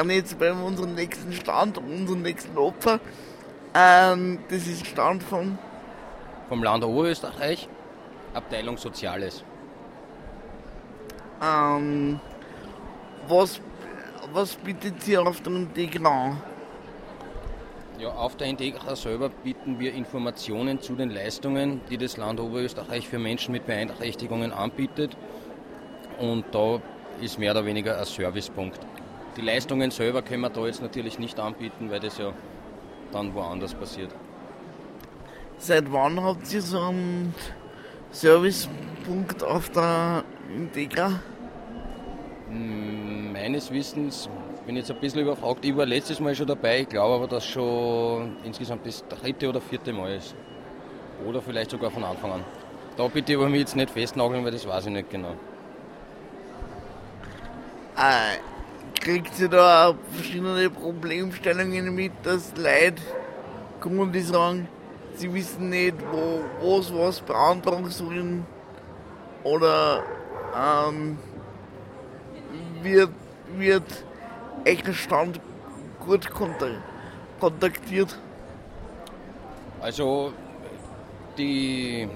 [0.05, 2.99] Sind jetzt bei unserem nächsten Stand, unserem nächsten Opfer.
[3.73, 5.57] Ähm, das ist Stand von
[6.47, 7.67] Vom Land Oberösterreich,
[8.35, 9.43] Abteilung Soziales.
[11.41, 12.19] ähm,
[13.27, 13.59] was,
[14.31, 16.37] was bietet sie auf der Integra?
[17.97, 23.09] Ja, auf der Integra selber bieten wir Informationen zu den Leistungen, die das Land Oberösterreich
[23.09, 25.17] für Menschen mit Beeinträchtigungen anbietet.
[26.19, 26.79] Und da
[27.21, 28.79] ist mehr oder weniger ein Servicepunkt.
[29.35, 32.31] Die Leistungen selber können wir da jetzt natürlich nicht anbieten, weil das ja
[33.11, 34.13] dann woanders passiert.
[35.57, 37.33] Seit wann habt ihr so einen
[38.11, 40.23] Servicepunkt auf der
[40.55, 41.19] Integra?
[42.49, 44.29] Mm, Meines Wissens
[44.65, 45.63] bin ich jetzt ein bisschen überfragt.
[45.65, 49.61] Ich war letztes Mal schon dabei, ich glaube aber, dass schon insgesamt das dritte oder
[49.61, 50.35] vierte Mal ist.
[51.27, 52.43] Oder vielleicht sogar von Anfang an.
[52.97, 55.33] Da bitte ich aber mich jetzt nicht festnageln, weil das weiß ich nicht genau.
[57.97, 58.37] Äh,
[58.99, 63.01] kriegt ihr da auch verschiedene Problemstellungen mit, dass Leute
[63.79, 64.67] kommen, die sagen,
[65.15, 68.45] sie wissen nicht, wo, wo sie was beantragen sollen?
[69.43, 70.03] Oder
[70.57, 71.17] ähm,
[72.81, 73.11] wird,
[73.57, 73.83] wird
[74.93, 75.39] Stand
[76.03, 76.81] gut kontak-
[77.39, 78.17] kontaktiert?
[79.81, 80.33] Also
[81.37, 82.07] die,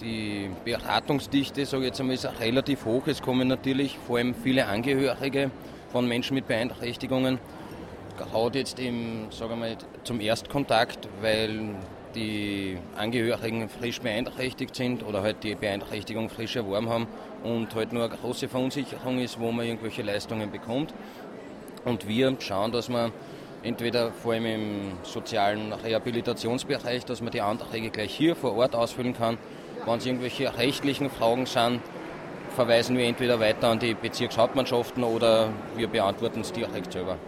[0.00, 3.06] die Beratungsdichte, sage jetzt einmal, ist relativ hoch.
[3.06, 5.50] Es kommen natürlich vor allem viele Angehörige
[5.96, 7.38] von Menschen mit Beeinträchtigungen.
[8.18, 11.70] Gerade jetzt im, sagen wir mal, zum Erstkontakt, weil
[12.14, 17.06] die Angehörigen frisch beeinträchtigt sind oder halt die Beeinträchtigung frisch erworben haben
[17.44, 20.92] und halt nur eine große Verunsicherung ist, wo man irgendwelche Leistungen bekommt.
[21.86, 23.10] Und wir schauen, dass wir
[23.62, 29.14] entweder vor allem im sozialen Rehabilitationsbereich, dass man die Anträge gleich hier vor Ort ausfüllen
[29.14, 29.38] kann.
[29.86, 31.80] Wenn es irgendwelche rechtlichen Fragen sind,
[32.56, 37.18] verweisen wir entweder weiter an die Bezirkshauptmannschaften oder wir beantworten es direkt selber.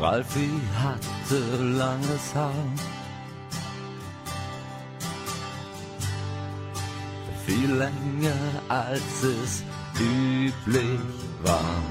[0.00, 0.48] Ralfi
[0.82, 2.89] hatte langes Haar.
[7.50, 9.64] Viel länger als es
[9.98, 11.00] üblich
[11.42, 11.82] war.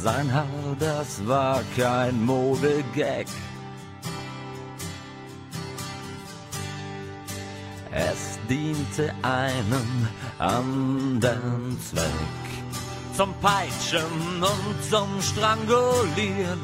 [0.00, 3.26] Sein Haar, das war kein Modegag.
[7.90, 10.08] Es diente einem
[10.38, 12.44] anderen Zweck
[13.16, 16.60] zum Peitschen und zum Strangulieren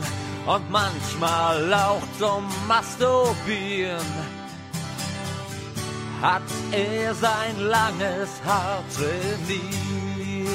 [0.46, 4.29] und manchmal auch zum Masturbieren.
[6.20, 10.50] Hat er sein langes Haar trainiert.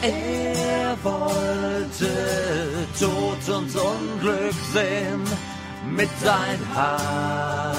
[0.00, 5.24] Er wollte Tod und Unglück sehen
[5.90, 7.74] mit sein Haar,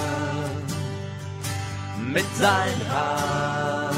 [2.12, 3.92] mit sein Haar.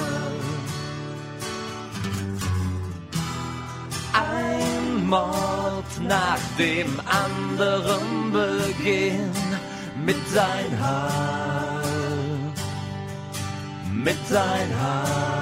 [4.13, 9.50] Ein Mord nach dem anderen begehen
[10.05, 11.81] mit sein Haar,
[13.91, 15.40] mit sein Haar.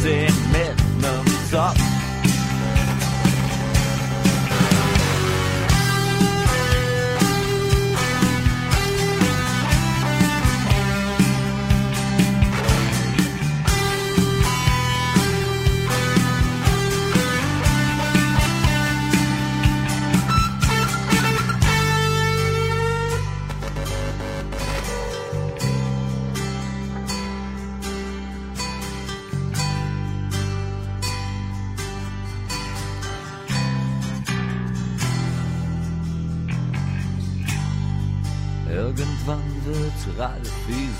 [0.00, 1.99] 13 mit nem Zopf.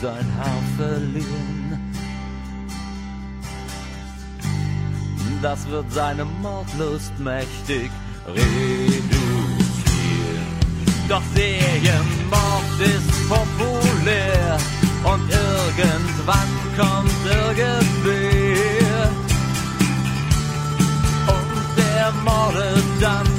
[0.01, 1.79] Sein Haar verlieren.
[5.43, 7.91] Das wird seine Mordlust mächtig
[8.27, 9.11] reduzieren.
[11.09, 14.59] Doch Serienmord ist populär
[15.05, 19.11] und irgendwann kommt irgendwer
[21.27, 23.30] und der mordet dann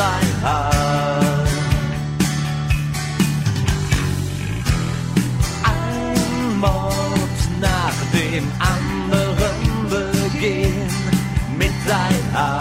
[0.00, 1.44] sein Haar.
[5.70, 10.90] Ein Mord nach dem anderen begehen
[11.58, 12.59] mit sein Haar.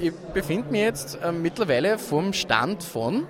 [0.00, 3.26] Ich befinde mich jetzt äh, mittlerweile vom Stand von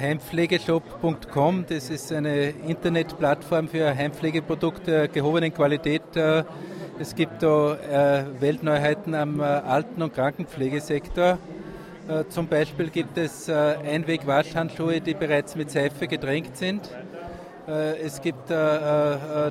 [0.00, 6.02] Heimpflegeshop.com, das ist eine Internetplattform für Heimpflegeprodukte gehobenen Qualität.
[6.16, 6.44] Äh,
[6.98, 11.38] Es gibt da äh, Weltneuheiten am äh, Alten- und Krankenpflegesektor.
[12.08, 16.88] Äh, Zum Beispiel gibt es äh, Einweg-Waschhandschuhe, die bereits mit Seife getränkt sind.
[17.66, 19.50] Äh, Es gibt, äh, äh, äh,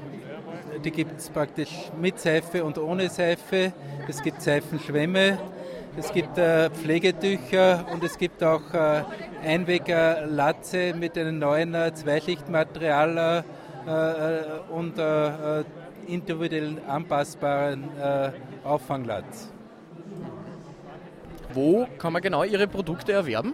[0.86, 3.74] die gibt es praktisch mit Seife und ohne Seife.
[4.08, 5.38] Es gibt Seifenschwämme.
[5.96, 9.04] Es gibt äh, Pflegetücher und es gibt auch äh,
[9.46, 13.44] Einweg-Latze mit einem neuen äh, Zweischichtmaterial
[13.86, 15.64] äh, äh, und äh,
[16.08, 17.86] individuell anpassbaren
[18.66, 19.54] Auffanglatz.
[21.54, 23.54] Wo kann man genau Ihre Produkte erwerben?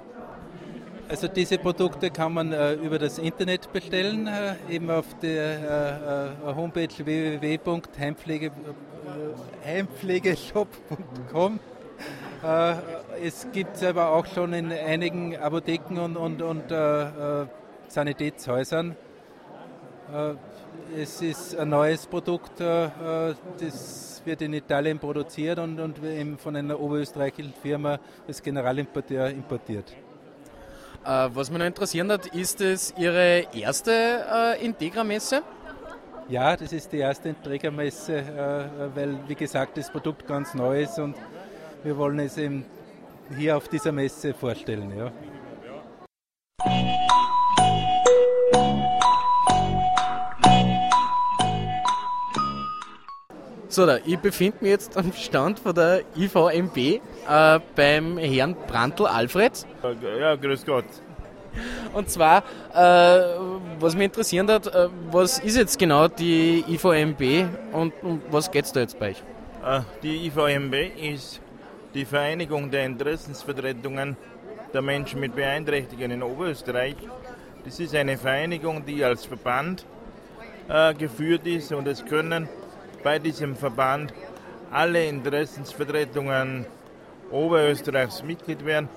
[1.09, 6.55] Also diese Produkte kann man äh, über das Internet bestellen, äh, eben auf der äh,
[6.55, 8.51] Homepage www.heimpflege,
[9.65, 11.55] heimpflegeshop.com.
[11.55, 11.78] Äh,
[13.21, 17.47] es gibt es aber auch schon in einigen Apotheken und, und, und äh, äh,
[17.87, 18.95] Sanitätshäusern.
[20.13, 20.33] Äh,
[20.95, 26.37] es ist ein neues Produkt, äh, äh, das wird in Italien produziert und, und eben
[26.37, 29.91] von einer oberösterreichischen Firma als Generalimporteur importiert.
[31.05, 35.41] Äh, was mich noch interessieren hat, ist es Ihre erste äh, Integra-Messe?
[36.27, 37.29] Ja, das ist die erste
[38.17, 41.15] äh, weil, wie gesagt, das Produkt ganz neu ist und
[41.84, 42.65] wir wollen es eben
[43.38, 44.91] hier auf dieser Messe vorstellen.
[44.97, 45.11] Ja.
[53.71, 56.99] So, da, ich befinde mich jetzt am Stand von der IVMB äh,
[57.75, 59.65] beim Herrn Brandl Alfred.
[60.19, 60.86] Ja, grüß Gott.
[61.93, 63.38] Und zwar, äh,
[63.80, 68.65] was mich interessieren hat, äh, was ist jetzt genau die IVMB und um was geht
[68.65, 69.23] es da jetzt bei euch?
[69.63, 70.73] Äh, Die IVMB
[71.13, 71.39] ist
[71.93, 74.15] die Vereinigung der Interessensvertretungen
[74.73, 76.95] der Menschen mit Beeinträchtigungen in Oberösterreich.
[77.65, 79.85] Das ist eine Vereinigung, die als Verband
[80.67, 82.47] äh, geführt ist und es können
[83.03, 84.13] bei diesem Verband
[84.71, 86.65] alle Interessensvertretungen
[87.31, 88.89] Oberösterreichs Mitglied werden.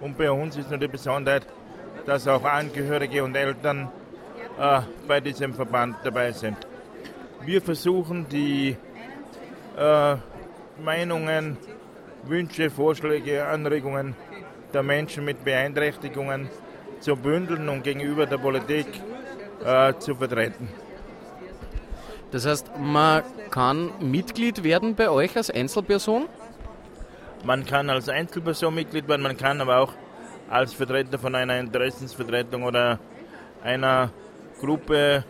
[0.00, 1.46] Und bei uns ist nur die Besonderheit,
[2.06, 3.90] dass auch Angehörige und Eltern
[4.58, 6.56] äh, bei diesem Verband dabei sind.
[7.44, 8.76] Wir versuchen die
[9.76, 10.16] äh,
[10.84, 11.56] Meinungen,
[12.24, 14.14] Wünsche, Vorschläge, Anregungen
[14.72, 16.48] der Menschen mit Beeinträchtigungen
[17.00, 18.86] zu bündeln und gegenüber der Politik
[19.64, 20.68] äh, zu vertreten.
[22.30, 26.26] Das heißt, man kann Mitglied werden bei euch als Einzelperson?
[27.44, 29.92] Man kann als Einzelperson Mitglied werden, man kann aber auch
[30.50, 32.98] als Vertreter von einer Interessensvertretung oder
[33.62, 34.10] einer
[34.60, 35.24] Gruppe,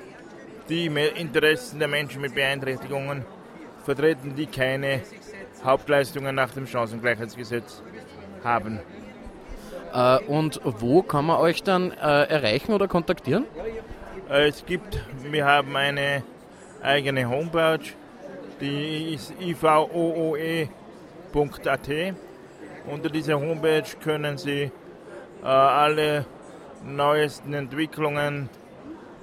[0.68, 3.24] die Interessen der Menschen mit Beeinträchtigungen
[3.84, 5.02] vertreten, die keine
[5.64, 7.82] Hauptleistungen nach dem Chancengleichheitsgesetz
[8.44, 8.80] haben.
[9.92, 11.94] Äh, und wo kann man euch dann äh,
[12.24, 13.44] erreichen oder kontaktieren?
[14.30, 16.22] Äh, Es gibt, wir haben eine
[16.82, 17.80] eigene Homepage,
[18.60, 20.68] die ist ivooe.at.
[22.86, 24.70] Unter dieser Homepage können Sie
[25.42, 26.26] äh, alle
[26.84, 28.48] neuesten Entwicklungen,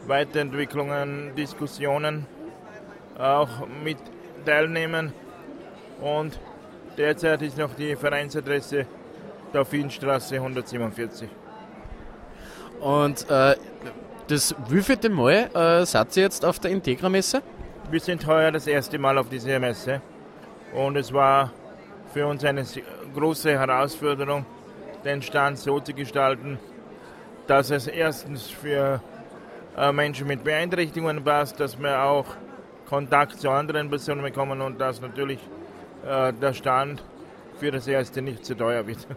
[0.08, 2.28] Weiterentwicklungen, Diskussionen
[3.18, 3.50] auch
[3.84, 3.98] mit
[4.46, 5.14] teilnehmen.
[6.02, 6.40] Und
[6.98, 8.86] derzeit ist noch die Vereinsadresse
[9.54, 11.30] Dauphinstraße 147.
[12.82, 13.56] Und äh,
[14.28, 17.42] das wievielte Mal äh, seid ihr jetzt auf der Integra-Messe?
[17.90, 20.02] Wir sind heuer das erste Mal auf dieser Messe
[20.74, 21.52] und es war
[22.12, 22.66] für uns eine
[23.14, 24.46] große Herausforderung,
[25.04, 26.58] den Stand so zu gestalten,
[27.48, 29.02] dass es erstens für
[29.78, 32.26] äh, Menschen mit Beeinträchtigungen passt, dass wir auch
[32.90, 35.40] Kontakt zu anderen Personen bekommen und dass natürlich
[36.06, 37.04] der Stand
[37.58, 39.08] für das erste nicht zu teuer wird.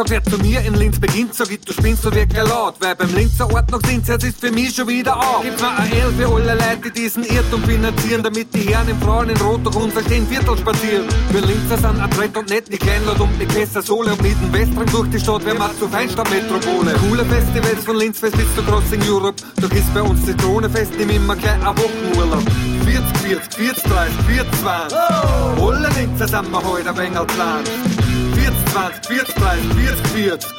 [0.00, 2.94] Sagt er zu mir, in Linz beginnt, sag ich, du spinnst so wirklich laut, weil
[2.94, 5.42] beim Linzer Ort noch sind, jetzt ist für mich schon wieder auf.
[5.42, 8.98] Gibt's noch ein L für alle Leute, die diesen Irrtum finanzieren, damit die Herren im
[9.02, 11.04] Frauen in Rot durch unser Viertel spazieren.
[11.32, 14.50] Wir Linzer sind adrett und nett, nicht Kleinlaut und nicht besser Sohle und mit dem
[14.54, 16.94] Westring durch die Stadt, wer macht zu Feinstadt-Metropole.
[16.94, 21.36] Coole Festivals von Linzfest bis zu Crossing Europe, doch ist bei uns Zitronenfest im immer
[21.36, 22.42] gleich ein Wochenurlaub.
[22.86, 24.98] 40, 40, 40, 30, 40, 20.
[24.98, 27.64] Alle Linzer sind wir heute ein wenig klein.
[27.64, 28.29] 40,
[28.72, 30.50] 20, 40, 30, 40, 40.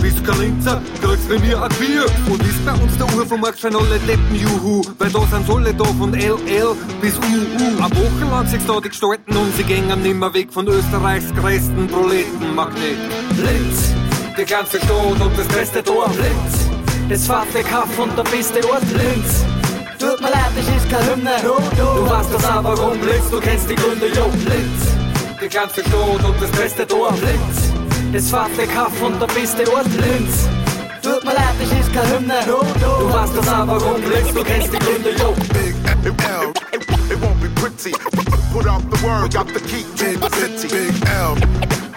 [0.00, 2.06] Bist kein Linzer, kriegst bei mir ein Bier.
[2.30, 4.82] Und ist bei uns der Uhr vom Markt schon alle Deppen, juhu.
[4.98, 7.84] Weil da sind alle da von LL bis UU.
[7.84, 11.86] Eine Woche lang sich da die gestalten und sie gängen nimmer weg von Österreichs größten
[11.88, 12.96] Proletenmagnet.
[13.36, 13.92] Linz,
[14.38, 16.16] die ganze Stadt und das beste Dorf.
[16.16, 16.68] Linz,
[17.10, 17.66] das Fahrtweg
[17.98, 18.82] und der beste Ort.
[18.92, 19.44] Linz,
[20.00, 21.30] Tut mir leid, das ist keine Hymne.
[21.42, 24.28] Du weißt das auch, warum Blitz, du kennst die Gründe, jo.
[24.28, 25.09] Blitz,
[25.48, 27.18] ganze Stadt und das beste Dorf.
[27.20, 27.72] Blitz,
[28.12, 29.88] das fahrt Kaff und der beste Ort.
[29.90, 30.48] Blitz,
[31.02, 32.40] tut mir leid, das ist keine Hymne.
[32.46, 35.34] Du weißt das auch, warum Blitz, du kennst die Gründe, jo.
[36.72, 37.92] It, it won't be pretty.
[38.52, 40.68] Put out the word, got the key to the city.
[40.68, 41.36] Big L.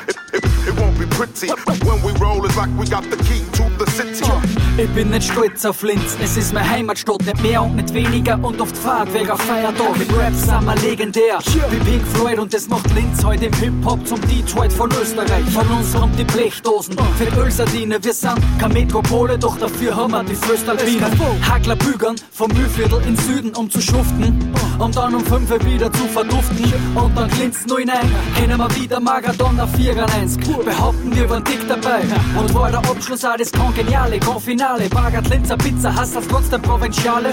[0.08, 1.50] It, it, it won't be pretty.
[1.86, 4.54] When we roll, it's like we got the key to the city.
[4.76, 8.40] Ich bin nicht stolz auf Linz, es ist meine Heimatstadt, nicht mehr und nicht weniger
[8.42, 9.96] und oft Fahrt wegen Feiertag.
[9.96, 11.38] Im Rap sind wir legendär,
[11.70, 15.46] wie Pink Floyd und das macht Linz heute im Hip-Hop zum Detroit von Österreich.
[15.54, 20.24] Von uns kommt die Blechdosen für Ölsardine, wir sind keine Metropole, doch dafür haben wir
[20.24, 21.06] die Föstalpine.
[21.48, 25.94] Hackler bügern vom Mühlviertel in Süden, um zu schuften, um dann um 5 Uhr wieder
[25.94, 26.74] zu verduften.
[26.96, 30.38] Und dann glänzt nur hinein, kennen wir wieder Marathon auf 4 1.
[30.38, 32.02] Behaupten, wir waren dick dabei
[32.40, 33.52] und war der Abschluss auch das
[33.84, 34.90] Kongeniale, Konfinale.
[34.90, 37.32] Bagat, Linzer, Pizza, Hass als trotzdem Provinziale.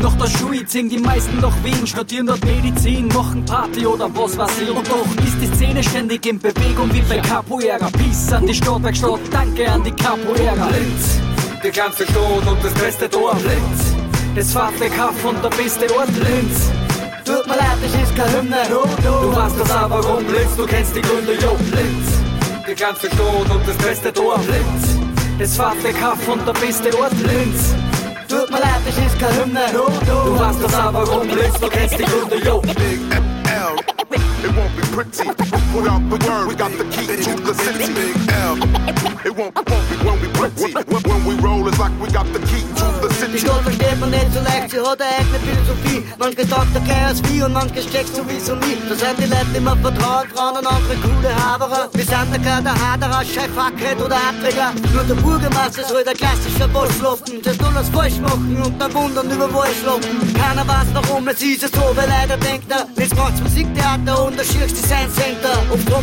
[0.00, 4.36] Nach der Schule ziehen die meisten nach Wien, studieren dort Medizin, machen Party oder was
[4.38, 4.70] weiß ich.
[4.70, 7.88] Und doch ist die Szene ständig in Bewegung wie bei Capoeira.
[7.90, 10.68] Peace an die Stadtwerkstatt, danke an die Capoeira.
[10.70, 11.20] Linz,
[11.64, 13.42] die ganze Stadt und das beste Dorf.
[13.42, 13.94] Linz,
[14.36, 16.08] das Fahrtweghaft und der beste Ort.
[16.08, 16.70] Linz,
[17.24, 18.62] tut mir leid, das ist keine Hymne.
[18.70, 21.56] Du weißt das auch, warum Linz, du kennst die Gründe, jo.
[21.74, 22.08] Linz,
[22.68, 24.40] die ganze Stadt und das beste Dorf.
[24.46, 25.01] Linz,
[25.38, 27.12] das Fahrtweghaft und der beste Ort.
[27.18, 27.74] Linz,
[28.28, 29.66] tut mir leid, das ist keine Hymne.
[29.72, 33.76] Du weißt das auch, warum Linz, du kennst die Gründe, L.
[34.44, 35.28] It won't be pretty.
[35.72, 37.92] Put out the word, we got the key to the city.
[37.94, 38.56] Big L.
[39.24, 40.72] It won't, won't be, won't be pretty.
[40.74, 42.64] When, when we roll, it's like we got the key
[43.30, 43.38] Die.
[43.38, 46.02] Stadt versteht man nicht so leicht, sie hat eine eigene Philosophie.
[46.18, 48.76] Manche sagt der Chaos wie und manche steckt sowieso nie.
[48.88, 51.88] Da sind die Leute immer vertraut, Frauen und andere coole Haberer.
[51.92, 54.72] Wir sind da kein Haderer, Scheifackheit oder Abträger.
[54.92, 57.40] Nur der Bürgermeister soll der klassische Waschlappen.
[57.42, 60.34] Das soll das falsch machen und dann wundern über Waschlappen.
[60.34, 64.36] Keiner weiß warum, es ist ja so, weil leider denkt er, jetzt macht's Musiktheater und
[64.36, 65.54] der schierst Design Center.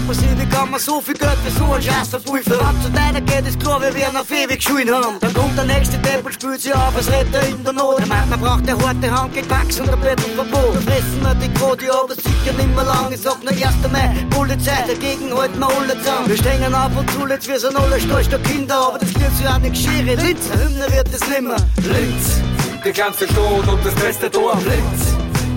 [0.09, 2.57] Sich, wie kann man so viel Geld für so einen Scheiß verpulvern?
[2.59, 5.19] Wenn so weitergeht, ist klar, wir werden auf ewig Schulen haben.
[5.19, 7.99] Dann kommt der nächste und spült sich auf als Retter in der Not.
[7.99, 10.75] Der meint, man braucht eine harte Hand, geht Wachs und ein Verbot.
[10.75, 13.11] Da fressen wir die Quote, aber sicher nicht mehr lang.
[13.11, 13.63] Ich sag nur 1.
[13.91, 16.27] Mai, Polizei, dagegen halten wir alle zusammen.
[16.27, 19.35] Wir stehen auf und zu, jetzt wir sind alle stolz der Kinder, aber das wird
[19.35, 20.05] sich auch nicht geschehen.
[20.05, 21.57] Linz, eine Hymne wird es nimmer.
[21.83, 22.41] Linz,
[22.85, 24.63] die ganze Stadt und das beste Dorf.
[24.63, 25.01] Linz,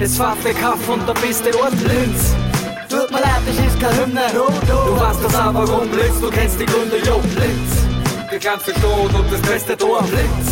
[0.00, 1.74] das Fahrtweghaft und der beste Ort.
[1.86, 2.34] Linz,
[2.88, 4.20] Tut mir leid, das ist keine Hymne.
[4.34, 7.22] du weißt das auch, warum Linz, du kennst die Gründe, jo.
[7.40, 7.72] Linz,
[8.30, 10.10] die ganze Stadt und das beste Dorf.
[10.10, 10.51] Linz,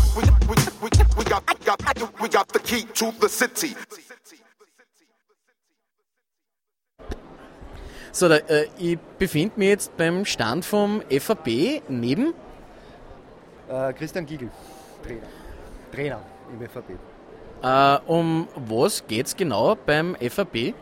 [1.77, 3.75] got, we got the key to the city.
[8.13, 12.33] So, da, äh, ich befinde mich jetzt beim Stand vom FAB neben.
[13.69, 14.49] Äh, Christian Giegel,
[15.01, 15.27] Trainer.
[15.93, 16.97] Trainer im FAB.
[17.63, 20.73] Äh, um was geht's genau beim FAB?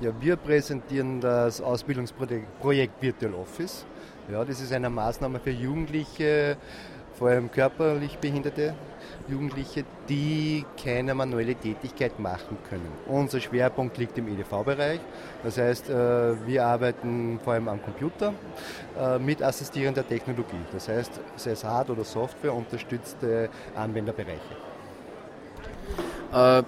[0.00, 3.86] Ja, wir präsentieren das Ausbildungsprojekt Projekt Virtual Office.
[4.30, 6.58] Ja, das ist eine Maßnahme für Jugendliche,
[7.18, 8.74] vor allem körperlich behinderte
[9.28, 12.88] Jugendliche, die keine manuelle Tätigkeit machen können.
[13.06, 15.00] Unser Schwerpunkt liegt im EDV-Bereich.
[15.42, 18.32] Das heißt, äh, wir arbeiten vor allem am Computer
[18.98, 20.60] äh, mit assistierender Technologie.
[20.72, 24.40] Das heißt, sei es Hard- oder Software unterstützte Anwenderbereiche.
[26.32, 26.62] Äh,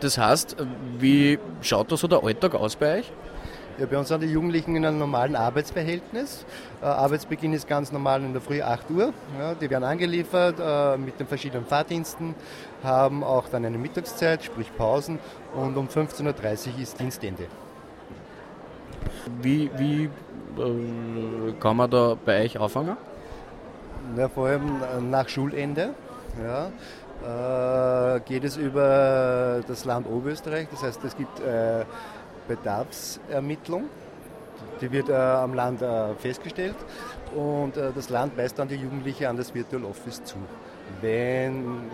[0.00, 0.56] das heißt,
[0.98, 3.12] wie schaut da so der Alltag aus bei euch?
[3.78, 6.44] Ja, bei uns sind die Jugendlichen in einem normalen Arbeitsverhältnis.
[6.82, 9.14] Äh, Arbeitsbeginn ist ganz normal in der Früh 8 Uhr.
[9.38, 12.34] Ja, die werden angeliefert äh, mit den verschiedenen Fahrdiensten,
[12.84, 15.18] haben auch dann eine Mittagszeit, sprich Pausen
[15.54, 17.44] und um 15.30 Uhr ist Dienstende.
[19.40, 22.96] Wie, wie äh, kann man da bei euch anfangen?
[24.16, 25.94] Ja, vor allem äh, nach Schulende
[26.44, 30.68] ja, äh, geht es über das Land Oberösterreich.
[30.70, 31.84] Das heißt, es gibt äh,
[32.48, 33.84] Bedarfsermittlung.
[34.80, 36.76] Die wird äh, am Land äh, festgestellt
[37.34, 40.36] und äh, das Land weist dann die Jugendliche an das Virtual Office zu,
[41.00, 41.90] wenn,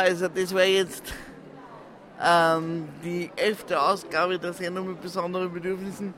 [0.01, 1.03] also das war jetzt
[2.23, 6.13] ähm, die elfte Ausgabe der Sendung mit besonderen Bedürfnissen.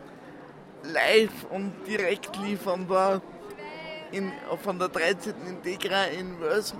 [0.83, 3.21] Live und direkt lieferbar
[4.11, 4.31] in,
[4.61, 5.33] von der 13.
[5.47, 6.75] Integra in Wels.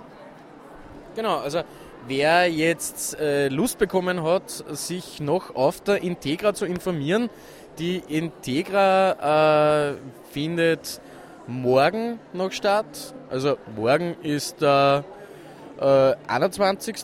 [1.16, 1.62] Genau, also
[2.06, 7.30] wer jetzt äh, Lust bekommen hat, sich noch auf der Integra zu informieren,
[7.78, 9.94] die Integra äh,
[10.32, 11.00] findet
[11.46, 13.14] morgen noch statt.
[13.30, 15.23] Also morgen ist der äh,
[15.78, 16.96] 21.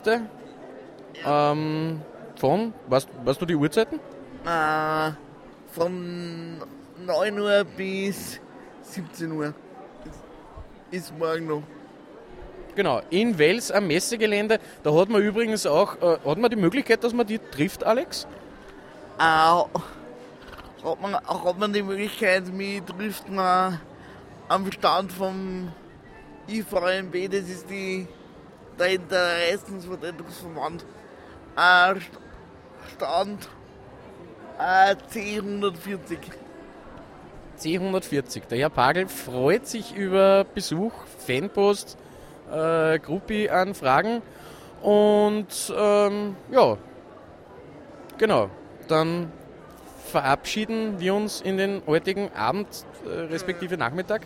[1.25, 2.01] Ähm,
[2.35, 3.99] von, weißt, weißt du die Uhrzeiten?
[4.45, 5.11] Äh,
[5.71, 6.57] von
[7.05, 8.39] 9 Uhr bis
[8.81, 9.53] 17 Uhr.
[10.89, 11.63] Ist, morgen noch.
[12.75, 14.59] Genau, in Wels am Messegelände.
[14.83, 18.27] Da hat man übrigens auch, äh, hat man die Möglichkeit, dass man die trifft, Alex?
[19.19, 23.79] Äh, hat, man, hat man die Möglichkeit, mich trifft man
[24.47, 25.71] am Stand vom
[26.47, 28.07] IVMB, das ist die,
[28.81, 30.85] der Interessensvertretungsverband,
[31.55, 31.95] äh,
[32.95, 33.49] Stand
[34.59, 36.17] äh, C140.
[37.59, 38.47] C140.
[38.47, 40.93] Der Herr Pagel freut sich über Besuch,
[41.25, 41.97] Fanpost,
[42.51, 44.21] äh, Gruppi-Anfragen
[44.81, 46.77] und ähm, ja,
[48.17, 48.49] genau.
[48.87, 49.31] Dann
[50.07, 52.67] verabschieden wir uns in den heutigen Abend,
[53.05, 54.23] äh, respektive Nachmittag.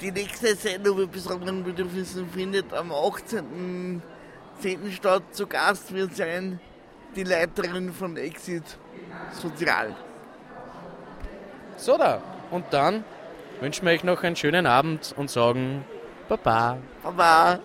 [0.00, 4.92] Die nächste Sendung mit besonderen Bedürfnissen findet am 18.10.
[4.92, 5.22] statt.
[5.32, 6.58] Zu Gast wird sein
[7.14, 8.64] die Leiterin von Exit
[9.32, 9.94] Sozial.
[11.76, 12.22] So da.
[12.50, 13.04] Und dann
[13.60, 15.84] wünschen wir euch noch einen schönen Abend und sagen
[16.28, 16.78] Baba.
[17.02, 17.58] Baba.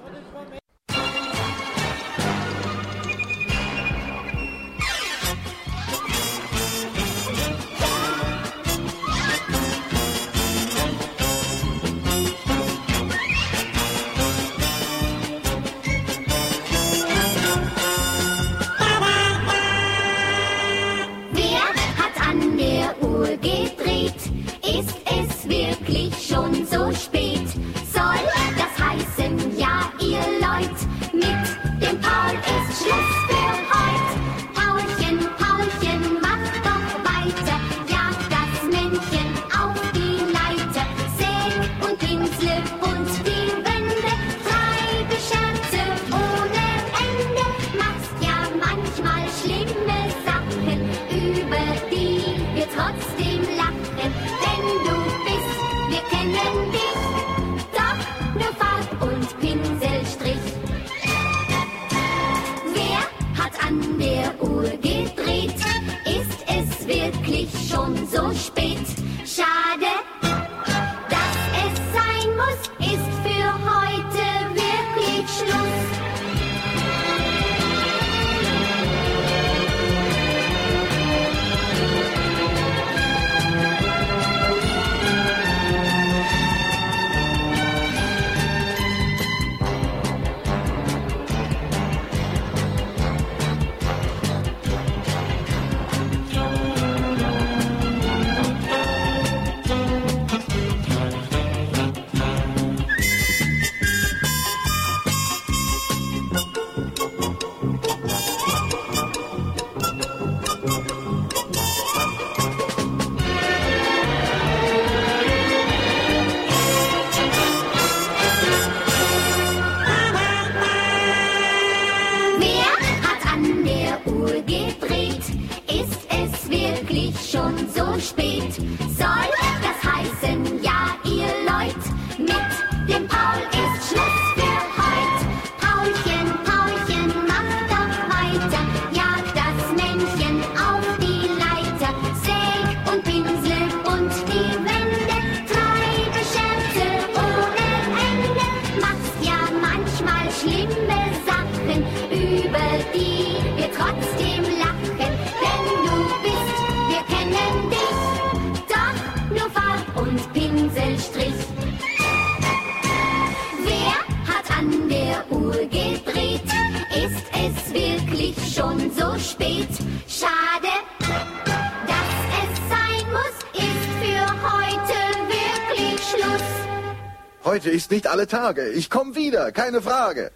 [178.15, 178.69] Alle Tage.
[178.69, 180.31] Ich komme wieder, keine Frage.